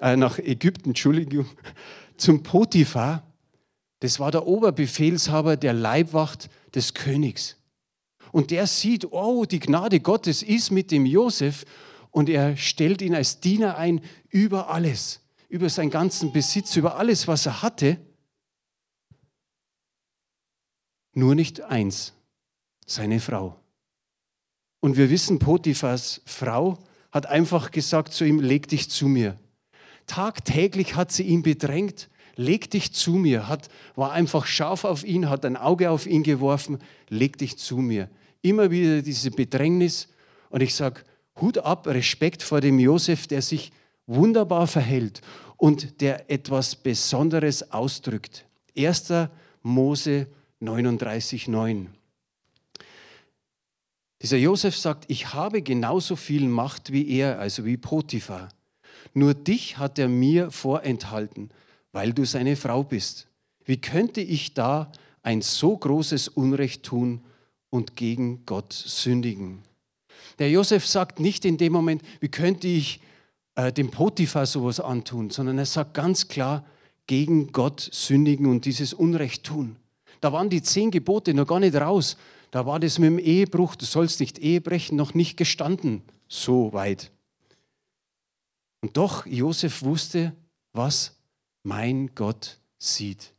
äh, 0.00 0.16
nach 0.16 0.38
Ägypten, 0.38 0.90
Entschuldigung, 0.90 1.46
zum 2.16 2.42
Potiphar. 2.42 3.26
Das 3.98 4.20
war 4.20 4.30
der 4.30 4.46
Oberbefehlshaber 4.46 5.56
der 5.56 5.72
Leibwacht 5.72 6.48
des 6.74 6.94
Königs. 6.94 7.56
Und 8.30 8.52
der 8.52 8.66
sieht, 8.66 9.12
oh, 9.12 9.44
die 9.44 9.60
Gnade 9.60 9.98
Gottes 10.00 10.42
ist 10.42 10.70
mit 10.70 10.90
dem 10.92 11.04
Josef 11.04 11.64
und 12.10 12.28
er 12.28 12.56
stellt 12.56 13.02
ihn 13.02 13.14
als 13.14 13.40
Diener 13.40 13.76
ein 13.76 14.02
über 14.28 14.70
alles, 14.70 15.20
über 15.48 15.68
seinen 15.68 15.90
ganzen 15.90 16.32
Besitz, 16.32 16.76
über 16.76 16.96
alles, 16.96 17.26
was 17.26 17.46
er 17.46 17.62
hatte. 17.62 17.98
Nur 21.12 21.34
nicht 21.34 21.60
eins, 21.62 22.12
seine 22.86 23.20
Frau. 23.20 23.56
Und 24.80 24.96
wir 24.96 25.10
wissen, 25.10 25.38
Potiphas 25.38 26.20
Frau 26.26 26.78
hat 27.10 27.26
einfach 27.26 27.70
gesagt 27.70 28.12
zu 28.12 28.24
ihm, 28.24 28.40
leg 28.40 28.68
dich 28.68 28.90
zu 28.90 29.08
mir. 29.08 29.38
Tagtäglich 30.06 30.96
hat 30.96 31.12
sie 31.12 31.22
ihn 31.22 31.42
bedrängt, 31.42 32.10
leg 32.36 32.70
dich 32.70 32.92
zu 32.92 33.12
mir, 33.12 33.48
hat, 33.48 33.68
war 33.94 34.12
einfach 34.12 34.44
scharf 34.44 34.84
auf 34.84 35.04
ihn, 35.04 35.30
hat 35.30 35.44
ein 35.44 35.56
Auge 35.56 35.90
auf 35.90 36.06
ihn 36.06 36.22
geworfen, 36.22 36.78
leg 37.08 37.38
dich 37.38 37.56
zu 37.56 37.78
mir 37.78 38.10
immer 38.44 38.70
wieder 38.70 39.02
diese 39.02 39.30
Bedrängnis. 39.30 40.08
Und 40.50 40.62
ich 40.62 40.74
sage, 40.74 41.00
Hut 41.40 41.58
ab, 41.58 41.86
Respekt 41.88 42.42
vor 42.42 42.60
dem 42.60 42.78
Josef, 42.78 43.26
der 43.26 43.42
sich 43.42 43.72
wunderbar 44.06 44.66
verhält 44.66 45.22
und 45.56 46.00
der 46.00 46.30
etwas 46.30 46.76
Besonderes 46.76 47.72
ausdrückt. 47.72 48.44
1. 48.76 49.12
Mose 49.62 50.28
39,9. 50.60 51.86
Dieser 54.24 54.38
Josef 54.38 54.74
sagt, 54.74 55.04
ich 55.08 55.34
habe 55.34 55.60
genauso 55.60 56.16
viel 56.16 56.48
Macht 56.48 56.90
wie 56.90 57.06
er, 57.10 57.38
also 57.38 57.66
wie 57.66 57.76
Potiphar. 57.76 58.48
Nur 59.12 59.34
dich 59.34 59.76
hat 59.76 59.98
er 59.98 60.08
mir 60.08 60.50
vorenthalten, 60.50 61.50
weil 61.92 62.14
du 62.14 62.24
seine 62.24 62.56
Frau 62.56 62.82
bist. 62.84 63.28
Wie 63.66 63.76
könnte 63.76 64.22
ich 64.22 64.54
da 64.54 64.90
ein 65.22 65.42
so 65.42 65.76
großes 65.76 66.28
Unrecht 66.28 66.84
tun 66.84 67.20
und 67.68 67.96
gegen 67.96 68.46
Gott 68.46 68.72
sündigen. 68.72 69.58
Der 70.38 70.50
Josef 70.50 70.86
sagt 70.86 71.20
nicht 71.20 71.44
in 71.44 71.58
dem 71.58 71.74
Moment, 71.74 72.00
wie 72.20 72.28
könnte 72.28 72.66
ich 72.66 73.00
äh, 73.56 73.74
dem 73.74 73.90
Potiphar 73.90 74.46
sowas 74.46 74.80
antun, 74.80 75.28
sondern 75.28 75.58
er 75.58 75.66
sagt 75.66 75.92
ganz 75.92 76.28
klar, 76.28 76.64
gegen 77.06 77.52
Gott 77.52 77.90
sündigen 77.92 78.46
und 78.46 78.64
dieses 78.64 78.94
Unrecht 78.94 79.44
tun. 79.44 79.76
Da 80.22 80.32
waren 80.32 80.48
die 80.48 80.62
zehn 80.62 80.90
Gebote 80.90 81.34
noch 81.34 81.46
gar 81.46 81.60
nicht 81.60 81.74
raus. 81.74 82.16
Da 82.54 82.66
war 82.66 82.78
das 82.78 83.00
mit 83.00 83.08
dem 83.08 83.18
Ehebruch, 83.18 83.74
du 83.74 83.84
sollst 83.84 84.20
nicht 84.20 84.38
Ehe 84.38 84.60
brechen, 84.60 84.94
noch 84.94 85.12
nicht 85.12 85.36
gestanden. 85.36 86.02
So 86.28 86.72
weit. 86.72 87.10
Und 88.80 88.96
doch, 88.96 89.26
Josef 89.26 89.82
wusste, 89.82 90.36
was 90.72 91.16
mein 91.64 92.14
Gott 92.14 92.60
sieht. 92.78 93.34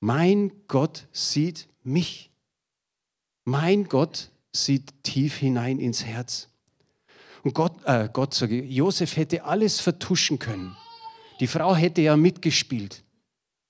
Mein 0.00 0.52
Gott 0.68 1.06
sieht 1.12 1.68
mich. 1.82 2.30
Mein 3.44 3.84
Gott 3.84 4.30
sieht 4.52 4.94
tief 5.02 5.36
hinein 5.36 5.78
ins 5.78 6.02
Herz. 6.02 6.48
Und 7.42 7.52
Gott, 7.52 7.74
äh, 7.84 8.08
Gott 8.10 8.32
sage 8.32 8.64
Josef 8.64 9.18
hätte 9.18 9.44
alles 9.44 9.80
vertuschen 9.80 10.38
können. 10.38 10.74
Die 11.40 11.46
Frau 11.46 11.76
hätte 11.76 12.00
ja 12.00 12.16
mitgespielt. 12.16 13.04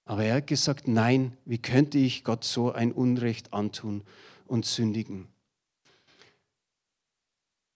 Aber 0.04 0.24
er 0.24 0.36
hat 0.36 0.46
gesagt, 0.46 0.88
nein, 0.88 1.36
wie 1.44 1.58
könnte 1.58 1.98
ich 1.98 2.24
Gott 2.24 2.44
so 2.44 2.72
ein 2.72 2.92
Unrecht 2.92 3.52
antun 3.52 4.02
und 4.46 4.66
sündigen? 4.66 5.28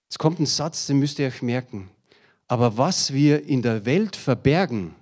Jetzt 0.08 0.18
kommt 0.18 0.40
ein 0.40 0.46
Satz, 0.46 0.86
den 0.86 0.98
müsst 0.98 1.18
ihr 1.18 1.28
euch 1.28 1.42
merken. 1.42 1.90
Aber 2.48 2.78
was 2.78 3.12
wir 3.12 3.44
in 3.44 3.62
der 3.62 3.84
Welt 3.84 4.16
verbergen, 4.16 4.94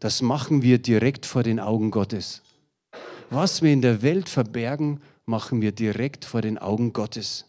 das 0.00 0.20
machen 0.22 0.62
wir 0.62 0.78
direkt 0.78 1.26
vor 1.26 1.42
den 1.42 1.60
Augen 1.60 1.90
Gottes. 1.90 2.42
Was 3.30 3.62
wir 3.62 3.72
in 3.72 3.82
der 3.82 4.02
Welt 4.02 4.28
verbergen, 4.28 5.00
machen 5.24 5.60
wir 5.60 5.72
direkt 5.72 6.24
vor 6.24 6.42
den 6.42 6.58
Augen 6.58 6.92
Gottes. 6.92 7.44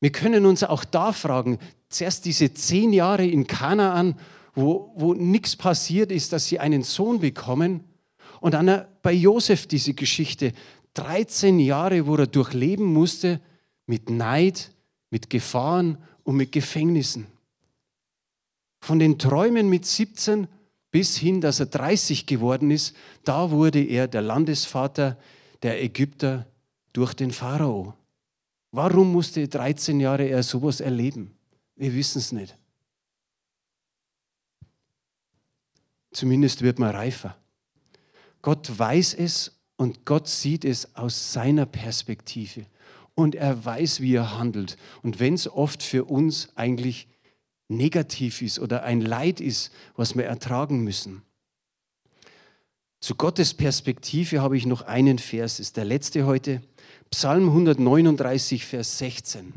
Wir 0.00 0.12
können 0.12 0.46
uns 0.46 0.62
auch 0.62 0.84
da 0.84 1.12
fragen, 1.12 1.58
zuerst 1.88 2.24
diese 2.24 2.54
zehn 2.54 2.92
Jahre 2.92 3.26
in 3.26 3.46
Kanaan, 3.46 4.18
wo, 4.58 4.92
wo 4.96 5.14
nichts 5.14 5.54
passiert 5.54 6.10
ist, 6.10 6.32
dass 6.32 6.46
sie 6.46 6.58
einen 6.58 6.82
Sohn 6.82 7.20
bekommen. 7.20 7.84
Und 8.40 8.54
dann 8.54 8.84
bei 9.02 9.12
Josef 9.12 9.66
diese 9.66 9.94
Geschichte, 9.94 10.52
13 10.94 11.60
Jahre, 11.60 12.06
wo 12.06 12.16
er 12.16 12.26
durchleben 12.26 12.84
musste 12.86 13.40
mit 13.86 14.10
Neid, 14.10 14.72
mit 15.10 15.30
Gefahren 15.30 15.98
und 16.24 16.36
mit 16.36 16.50
Gefängnissen. 16.50 17.26
Von 18.80 18.98
den 18.98 19.18
Träumen 19.18 19.68
mit 19.68 19.86
17 19.86 20.48
bis 20.90 21.16
hin, 21.16 21.40
dass 21.40 21.60
er 21.60 21.66
30 21.66 22.26
geworden 22.26 22.70
ist, 22.70 22.96
da 23.24 23.50
wurde 23.50 23.82
er 23.82 24.08
der 24.08 24.22
Landesvater 24.22 25.16
der 25.62 25.82
Ägypter 25.82 26.46
durch 26.92 27.14
den 27.14 27.30
Pharao. 27.30 27.94
Warum 28.72 29.12
musste 29.12 29.46
13 29.46 30.00
Jahre 30.00 30.28
er 30.28 30.42
sowas 30.42 30.80
erleben? 30.80 31.30
Wir 31.76 31.94
wissen 31.94 32.18
es 32.18 32.32
nicht. 32.32 32.56
Zumindest 36.12 36.62
wird 36.62 36.78
man 36.78 36.94
reifer. 36.94 37.36
Gott 38.42 38.78
weiß 38.78 39.14
es 39.14 39.60
und 39.76 40.04
Gott 40.04 40.28
sieht 40.28 40.64
es 40.64 40.94
aus 40.96 41.32
seiner 41.32 41.66
Perspektive. 41.66 42.66
und 43.14 43.34
er 43.34 43.64
weiß, 43.64 44.00
wie 44.00 44.14
er 44.14 44.38
handelt. 44.38 44.76
Und 45.02 45.18
wenn 45.18 45.34
es 45.34 45.48
oft 45.48 45.82
für 45.82 46.04
uns 46.04 46.50
eigentlich 46.54 47.08
negativ 47.66 48.42
ist 48.42 48.60
oder 48.60 48.84
ein 48.84 49.00
Leid 49.00 49.40
ist, 49.40 49.72
was 49.96 50.16
wir 50.16 50.24
ertragen 50.24 50.84
müssen. 50.84 51.22
Zu 53.00 53.16
Gottes 53.16 53.54
Perspektive 53.54 54.40
habe 54.40 54.56
ich 54.56 54.66
noch 54.66 54.82
einen 54.82 55.18
Vers, 55.18 55.58
ist 55.58 55.76
der 55.76 55.84
letzte 55.84 56.26
heute, 56.26 56.62
Psalm 57.10 57.48
139, 57.48 58.64
Vers 58.64 58.98
16. 58.98 59.52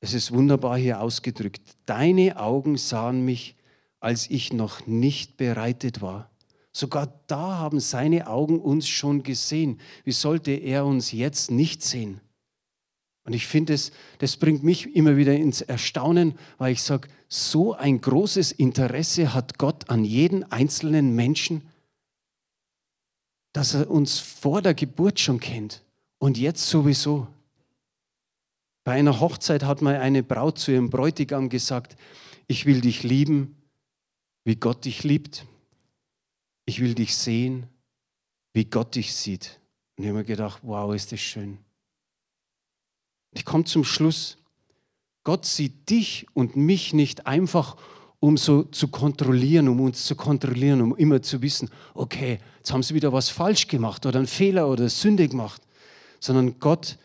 Es 0.00 0.12
ist 0.12 0.30
wunderbar 0.30 0.76
hier 0.76 1.00
ausgedrückt. 1.00 1.62
Deine 1.86 2.38
Augen 2.38 2.76
sahen 2.76 3.24
mich, 3.24 3.56
als 4.04 4.28
ich 4.28 4.52
noch 4.52 4.86
nicht 4.86 5.38
bereitet 5.38 6.02
war. 6.02 6.30
Sogar 6.72 7.20
da 7.26 7.58
haben 7.58 7.80
seine 7.80 8.26
Augen 8.26 8.60
uns 8.60 8.86
schon 8.86 9.22
gesehen. 9.22 9.80
Wie 10.04 10.12
sollte 10.12 10.50
er 10.50 10.84
uns 10.84 11.10
jetzt 11.10 11.50
nicht 11.50 11.82
sehen? 11.82 12.20
Und 13.24 13.32
ich 13.32 13.46
finde, 13.46 13.72
das, 13.72 13.92
das 14.18 14.36
bringt 14.36 14.62
mich 14.62 14.94
immer 14.94 15.16
wieder 15.16 15.34
ins 15.34 15.62
Erstaunen, 15.62 16.38
weil 16.58 16.72
ich 16.72 16.82
sage, 16.82 17.08
so 17.28 17.72
ein 17.72 18.00
großes 18.02 18.52
Interesse 18.52 19.32
hat 19.32 19.56
Gott 19.56 19.88
an 19.88 20.04
jeden 20.04 20.44
einzelnen 20.52 21.14
Menschen, 21.14 21.62
dass 23.54 23.72
er 23.72 23.90
uns 23.90 24.18
vor 24.18 24.60
der 24.60 24.74
Geburt 24.74 25.18
schon 25.18 25.40
kennt 25.40 25.82
und 26.18 26.36
jetzt 26.36 26.68
sowieso. 26.68 27.26
Bei 28.84 28.92
einer 28.92 29.20
Hochzeit 29.20 29.62
hat 29.62 29.80
mal 29.80 29.96
eine 29.96 30.22
Braut 30.22 30.58
zu 30.58 30.72
ihrem 30.72 30.90
Bräutigam 30.90 31.48
gesagt, 31.48 31.96
ich 32.46 32.66
will 32.66 32.82
dich 32.82 33.02
lieben, 33.02 33.56
wie 34.44 34.56
Gott 34.56 34.84
dich 34.84 35.04
liebt. 35.04 35.46
Ich 36.66 36.80
will 36.80 36.94
dich 36.94 37.16
sehen, 37.16 37.66
wie 38.52 38.64
Gott 38.64 38.94
dich 38.94 39.14
sieht. 39.14 39.60
Und 39.96 40.04
ich 40.04 40.08
habe 40.08 40.18
mir 40.18 40.24
gedacht, 40.24 40.60
wow, 40.62 40.94
ist 40.94 41.12
das 41.12 41.20
schön. 41.20 41.58
Ich 43.32 43.44
komme 43.44 43.64
zum 43.64 43.84
Schluss. 43.84 44.38
Gott 45.24 45.46
sieht 45.46 45.90
dich 45.90 46.26
und 46.34 46.56
mich 46.56 46.92
nicht 46.92 47.26
einfach, 47.26 47.76
um 48.20 48.36
so 48.36 48.62
zu 48.62 48.88
kontrollieren, 48.88 49.68
um 49.68 49.80
uns 49.80 50.06
zu 50.06 50.16
kontrollieren, 50.16 50.80
um 50.80 50.96
immer 50.96 51.20
zu 51.20 51.42
wissen, 51.42 51.70
okay, 51.94 52.38
jetzt 52.58 52.72
haben 52.72 52.82
sie 52.82 52.94
wieder 52.94 53.12
was 53.12 53.28
falsch 53.28 53.68
gemacht 53.68 54.06
oder 54.06 54.18
einen 54.18 54.26
Fehler 54.26 54.68
oder 54.68 54.88
Sünde 54.88 55.28
gemacht, 55.28 55.62
sondern 56.20 56.58
Gott 56.58 56.98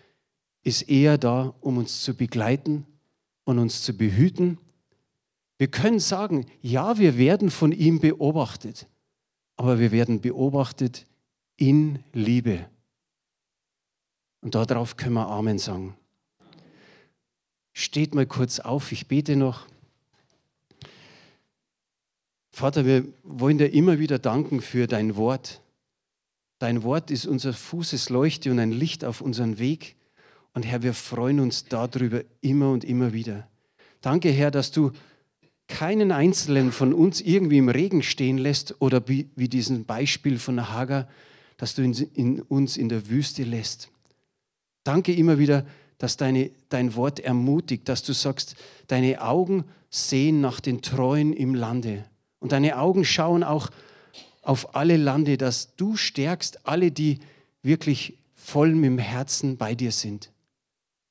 ist 0.64 0.84
eher 0.84 1.18
da, 1.18 1.54
um 1.62 1.78
uns 1.78 2.04
zu 2.04 2.14
begleiten 2.14 2.86
und 3.44 3.60
uns 3.60 3.82
zu 3.82 3.94
behüten. 3.94 4.60
Wir 5.60 5.68
können 5.68 6.00
sagen, 6.00 6.46
ja, 6.62 6.98
wir 6.98 7.18
werden 7.18 7.52
von 7.52 7.74
ihm 7.74 8.00
beobachtet, 8.00 8.88
aber 9.58 9.78
wir 9.78 9.92
werden 9.92 10.22
beobachtet 10.22 11.06
in 11.58 12.00
Liebe. 12.14 12.66
Und 14.42 14.56
darauf 14.56 14.96
können 14.96 15.16
wir 15.16 15.28
Amen 15.28 15.60
sagen. 15.60 15.98
Steht 17.74 18.16
mal 18.16 18.26
kurz 18.26 18.62
auf, 18.62 18.94
ich 18.94 19.08
bete 19.08 19.36
noch. 19.36 19.68
Vater, 22.52 22.86
wir 22.86 23.06
wollen 23.24 23.58
dir 23.58 23.72
immer 23.74 24.00
wieder 24.00 24.18
danken 24.18 24.62
für 24.62 24.88
dein 24.88 25.18
Wort. 25.18 25.62
Dein 26.60 26.84
Wort 26.84 27.12
ist 27.12 27.26
unser 27.26 27.52
Fußesleuchte 27.54 28.50
und 28.50 28.60
ein 28.60 28.72
Licht 28.72 29.04
auf 29.04 29.20
unseren 29.20 29.60
Weg. 29.60 29.98
Und 30.54 30.64
Herr, 30.64 30.84
wir 30.84 30.94
freuen 30.94 31.42
uns 31.42 31.66
darüber 31.66 32.24
immer 32.40 32.72
und 32.72 32.86
immer 32.86 33.12
wieder. 33.12 33.50
Danke, 34.00 34.30
Herr, 34.30 34.52
dass 34.52 34.72
du 34.72 34.92
keinen 35.70 36.12
Einzelnen 36.12 36.74
von 36.74 36.94
uns 36.94 37.22
irgendwie 37.22 37.60
im 37.60 37.70
Regen 37.70 38.04
stehen 38.04 38.38
lässt 38.38 38.76
oder 38.82 39.08
wie, 39.08 39.30
wie 39.36 39.48
diesen 39.48 39.86
Beispiel 39.86 40.38
von 40.38 40.70
Hagar, 40.70 41.08
dass 41.56 41.76
du 41.76 41.84
in, 41.84 41.94
in 41.94 42.42
uns 42.42 42.76
in 42.76 42.90
der 42.90 43.08
Wüste 43.10 43.44
lässt. 43.44 43.90
Danke 44.84 45.14
immer 45.14 45.38
wieder, 45.38 45.66
dass 46.00 46.18
deine, 46.18 46.52
dein 46.70 46.96
Wort 46.96 47.20
ermutigt, 47.20 47.88
dass 47.88 48.04
du 48.04 48.14
sagst, 48.14 48.56
deine 48.88 49.22
Augen 49.22 49.64
sehen 49.90 50.42
nach 50.42 50.60
den 50.60 50.82
Treuen 50.82 51.34
im 51.34 51.54
Lande. 51.54 52.06
Und 52.40 52.52
deine 52.52 52.78
Augen 52.80 53.06
schauen 53.06 53.44
auch 53.44 53.70
auf 54.42 54.76
alle 54.76 54.98
Lande, 54.98 55.38
dass 55.38 55.76
du 55.76 55.96
stärkst 55.96 56.66
alle, 56.66 56.92
die 56.92 57.20
wirklich 57.62 58.18
voll 58.34 58.74
mit 58.74 58.86
dem 58.86 58.98
Herzen 58.98 59.58
bei 59.58 59.76
dir 59.76 59.92
sind. 59.92 60.32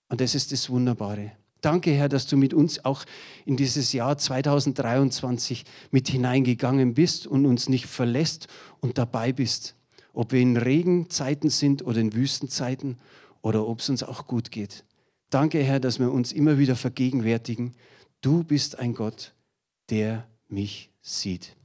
Und 0.09 0.21
das 0.21 0.35
ist 0.35 0.51
das 0.51 0.68
Wunderbare. 0.71 1.33
Danke, 1.61 1.90
Herr, 1.90 2.09
dass 2.09 2.27
du 2.27 2.37
mit 2.37 2.55
uns 2.55 2.85
auch 2.85 3.05
in 3.44 3.57
dieses 3.57 3.92
Jahr 3.92 4.16
2023 4.16 5.64
mit 5.90 6.09
hineingegangen 6.09 6.94
bist 6.94 7.27
und 7.27 7.47
uns 7.47 7.68
nicht 7.68 7.87
verlässt 7.87 8.47
und 8.81 8.99
dabei 8.99 9.33
bist. 9.33 9.75
Ob 10.12 10.33
wir 10.33 10.40
in 10.40 10.57
Regenzeiten 10.57 11.51
sind 11.51 11.85
oder 11.85 12.01
in 12.01 12.14
Wüstenzeiten 12.14 12.99
oder 13.42 13.66
ob 13.66 13.81
es 13.81 13.88
uns 13.88 14.03
auch 14.03 14.27
gut 14.27 14.51
geht. 14.51 14.85
Danke, 15.31 15.62
Herr, 15.62 15.81
dass 15.81 15.99
wir 15.99 16.12
uns 16.12 16.33
immer 16.33 16.59
wieder 16.59 16.77
vergegenwärtigen, 16.77 17.75
du 18.21 18.44
bist 18.44 18.79
ein 18.79 18.94
Gott, 18.94 19.35
der 19.90 20.27
mich 20.49 20.90
sieht. 21.03 21.57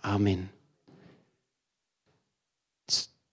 Amen. 0.00 0.48